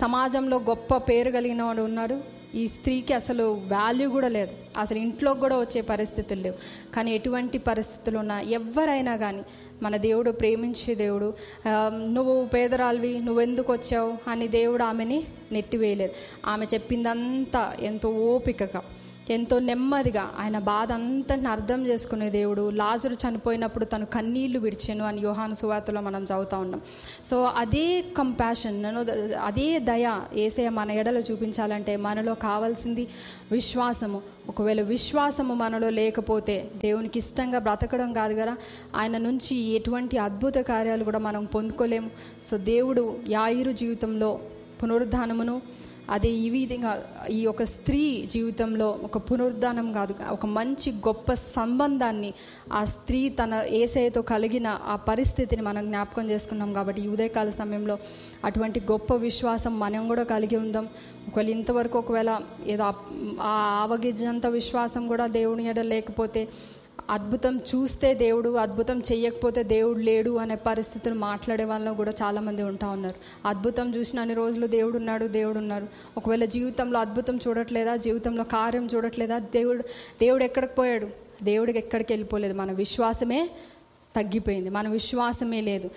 [0.02, 2.16] సమాజంలో గొప్ప పేరు కలిగిన వాడు ఉన్నాడు
[2.56, 4.52] ఈ స్త్రీకి అసలు వాల్యూ కూడా లేదు.
[4.78, 6.58] అసలు ఇంట్లోకి కూడా వచ్చే పరిస్థితులు లేవు.
[6.96, 9.42] కానీ ఎటువంటి పరిస్థితులు ఉన్నా ఎవరైనా కానీ
[9.84, 11.34] మన దేవుడు ప్రేమించే దేవుడు
[12.18, 15.20] నువ్వు పేదరాలివి నువ్వెందుకు వచ్చావు అని దేవుడు ఆమెని
[15.52, 16.14] నెట్టివేయలేదు.
[16.46, 18.82] ఆమె చెప్పిందంతా ఎంతో ఓపికగా.
[19.30, 22.70] ఎంతో నెమ్మదిగా ఆయన బాధ అంతటిని అర్థం చేసుకునే దేవుడు.
[22.70, 26.82] లాజరు చనిపోయినప్పుడు తను కన్నీళ్ళు విడిచాను అని యోహాను సువార్తలో మనం చదువుతూ ఉన్నాం.
[27.26, 29.00] సో అదే కంపాషన్ నేను
[29.46, 33.08] అదే దయ ఏసే మన ఎడలో చూపించాలంటే మనలో కావాల్సింది
[33.52, 34.22] విశ్వాసము.
[34.50, 38.58] ఒకవేళ విశ్వాసము మనలో లేకపోతే దేవునికి ఇష్టంగా బ్రతకడం కాదు కదా.
[38.96, 42.10] ఆయన నుంచి ఎటువంటి అద్భుత కార్యాలు కూడా మనం పొందుకోలేము.
[42.46, 44.40] సో దేవుడు యాయిరు జీవితంలో
[44.84, 45.62] పునరుద్ధానమును
[46.10, 46.92] అదే ఈ విధంగా
[47.30, 52.34] ఈ యొక్క స్త్రీ జీవితంలో ఒక పునరుద్ధానం కాదు ఒక మంచి గొప్ప సంబంధాన్ని
[52.72, 57.98] ఆ స్త్రీ తన ఏసైతో కలిగిన ఆ పరిస్థితిని మనం జ్ఞాపకం చేసుకున్నాం కాబట్టి ఈ ఉదయకాల సమయంలో
[58.44, 60.88] అటువంటి గొప్ప విశ్వాసం మనం కూడా కలిగి ఉందాం.
[61.28, 62.32] ఒకవేళ ఇంతవరకు ఒకవేళ
[62.66, 62.94] ఏదో ఆ-
[63.42, 66.44] ఆ ఆవగిజ్జంత విశ్వాసం కూడా దేవుని ఎడ లేకపోతే
[67.10, 73.48] అద్భుతం చూస్తే దేవుడు అద్భుతం చేయకపోతే దేవుడు లేడు అనే పరిస్థితులు మాట్లాడే వాళ్ళు కూడా చాలామంది ఉంటా ఉన్నారు.
[73.48, 75.88] అద్భుతం చూసిన అన్ని రోజులు దేవుడు ఉన్నాడు దేవుడు ఉన్నారు.
[76.18, 79.84] ఒకవేళ జీవితంలో అద్భుతం చూడట్లేదా జీవితంలో కార్యం చూడట్లేదా దేవుడు
[80.22, 81.08] దేవుడు ఎక్కడికి పోయాడు?
[81.44, 82.54] దేవుడికి ఎక్కడికి వెళ్ళిపోలేదు.
[82.54, 83.50] మన విశ్వాసమే
[84.16, 84.70] తగ్గిపోయింది.
[84.70, 85.90] మన విశ్వాసమే లేదు.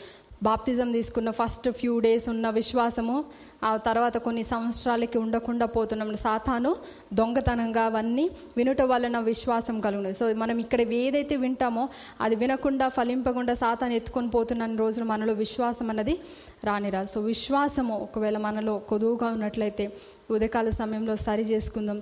[0.42, 3.24] బాప్తిజం తీసుకున్న ఫస్ట్ ఫ్యూ డేస్ ఉన్న విశ్వాసము
[3.64, 6.16] ఆ తర్వాత కొన్ని సంవత్సరాలకి ఉండకుండా పోతున్నాం.
[6.16, 6.76] సాతాను
[7.12, 10.12] దొంగతనంగా అవన్నీ వినుట వలన విశ్వాసం కలుగును.
[10.12, 11.88] సో మనం ఇక్కడ ఏదైతే వింటామో
[12.20, 16.14] అది వినకుండా ఫలింపకుండా సాతాను ఎత్తుకొని పోతున్న రోజున మనలో విశ్వాసం అన్నది
[16.64, 19.86] రానిరాదు సో విశ్వాసము ఒకవేళ మనలో కొదువుగా ఉన్నట్లయితే
[20.30, 22.00] ఉదయకాల సమయంలో సరి చేసుకుందాం.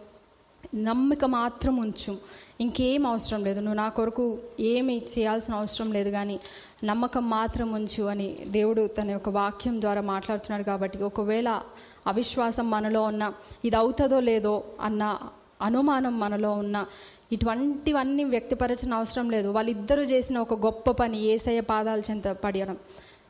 [0.75, 2.17] నమ్మిక మాత్రం ఉంచు.
[2.61, 3.61] ఇంకేం అవసరం లేదు.
[3.61, 6.41] నువ్వు నా కొరకు ఏమి చేయాల్సిన అవసరం లేదు కానీ
[6.85, 11.63] నమ్మకం మాత్రం ఉంచు అని దేవుడు తన యొక్క వాక్యం ద్వారా మాట్లాడుతున్నాడు కాబట్టి ఒకవేళ
[12.07, 13.33] అవిశ్వాసం మనలో ఉన్న
[13.65, 15.19] ఇది అవుతుందో లేదో అన్న
[15.63, 16.87] అనుమానం మనలో ఉన్న
[17.33, 19.49] ఇటువంటివన్నీ వ్యక్తపరచిన అవసరం లేదు.
[19.49, 22.77] వాళ్ళిద్దరూ చేసిన ఒక గొప్ప పని ఏసయ్య పాదాల చెంత పడడం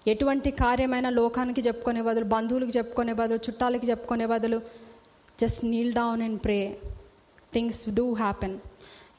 [0.06, 4.62] ఎటువంటి కార్యమైన లోకానికి చెప్పుకునే బదులు బంధువులకు చెప్పుకునే బదులు చుట్టాలకి చెప్పుకునే బదులు
[5.40, 6.78] just kneel down and pray
[7.56, 8.56] things do happen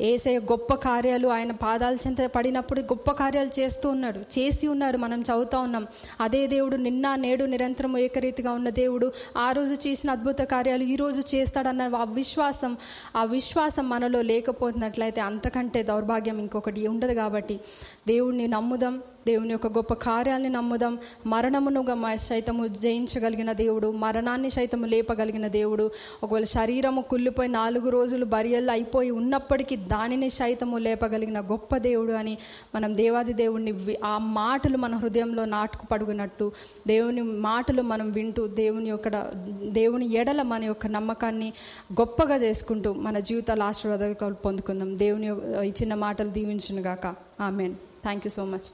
[0.01, 4.19] ఏసే గొప్ప కార్యాలు ఆయన పాదాల చెంత పడినప్పుడు గొప్ప కార్యాలు చేస్తూ ఉన్నాడు.
[4.19, 5.87] చేసి ఉన్నాడు మనం చదువుతూ ఉన్నాం.
[6.21, 9.07] అదే దేవుడు నిన్న నేడు నిరంతరం ఏకరీతిగా ఉన్న దేవుడు.
[9.37, 12.77] ఆ రోజు చేసిన అద్భుత కార్యాలు ఈరోజు చేస్తాడన్న ఆ విశ్వాసం
[13.15, 17.57] ఆ విశ్వాసం మనలో లేకపోతున్నట్లయితే అంతకంటే దౌర్భాగ్యం ఇంకొకటి ఉండదు కాబట్టి
[18.07, 19.01] దేవుడిని నమ్ముదాం.
[19.27, 20.95] దేవుని యొక్క గొప్ప కార్యాలని నమ్ముదాం.
[21.25, 25.85] మరణమునుగా సైతము జయించగలిగిన దేవుడు మరణాన్ని సైతము లేపగలిగిన దేవుడు.
[26.23, 32.37] ఒకవేళ శరీరము కుళ్ళిపోయి నాలుగు రోజులు బరియలు అయిపోయి ఉన్నప్పటికీ దానిని సైతము లేపగలిగిన గొప్ప దేవుడు అని
[32.75, 33.73] మనం దేవాది దేవుణ్ణి
[34.05, 36.51] ఆ మాటలు మన హృదయంలో నాటుకు పడుగునట్టు
[36.87, 39.07] దేవుని మాటలు మనం వింటూ దేవుని యొక్క
[39.79, 41.49] దేవుని ఎడల మన యొక్క నమ్మకాన్ని
[41.93, 44.97] గొప్పగా చేసుకుంటూ మన జీవితాల ఆశీర్వాదాలు పొందుకుందాం.
[44.97, 45.27] దేవుని
[45.67, 47.07] ఈ చిన్న మాటలు దీవించును గాక
[47.41, 47.73] amen.
[48.03, 48.69] Thank you so much.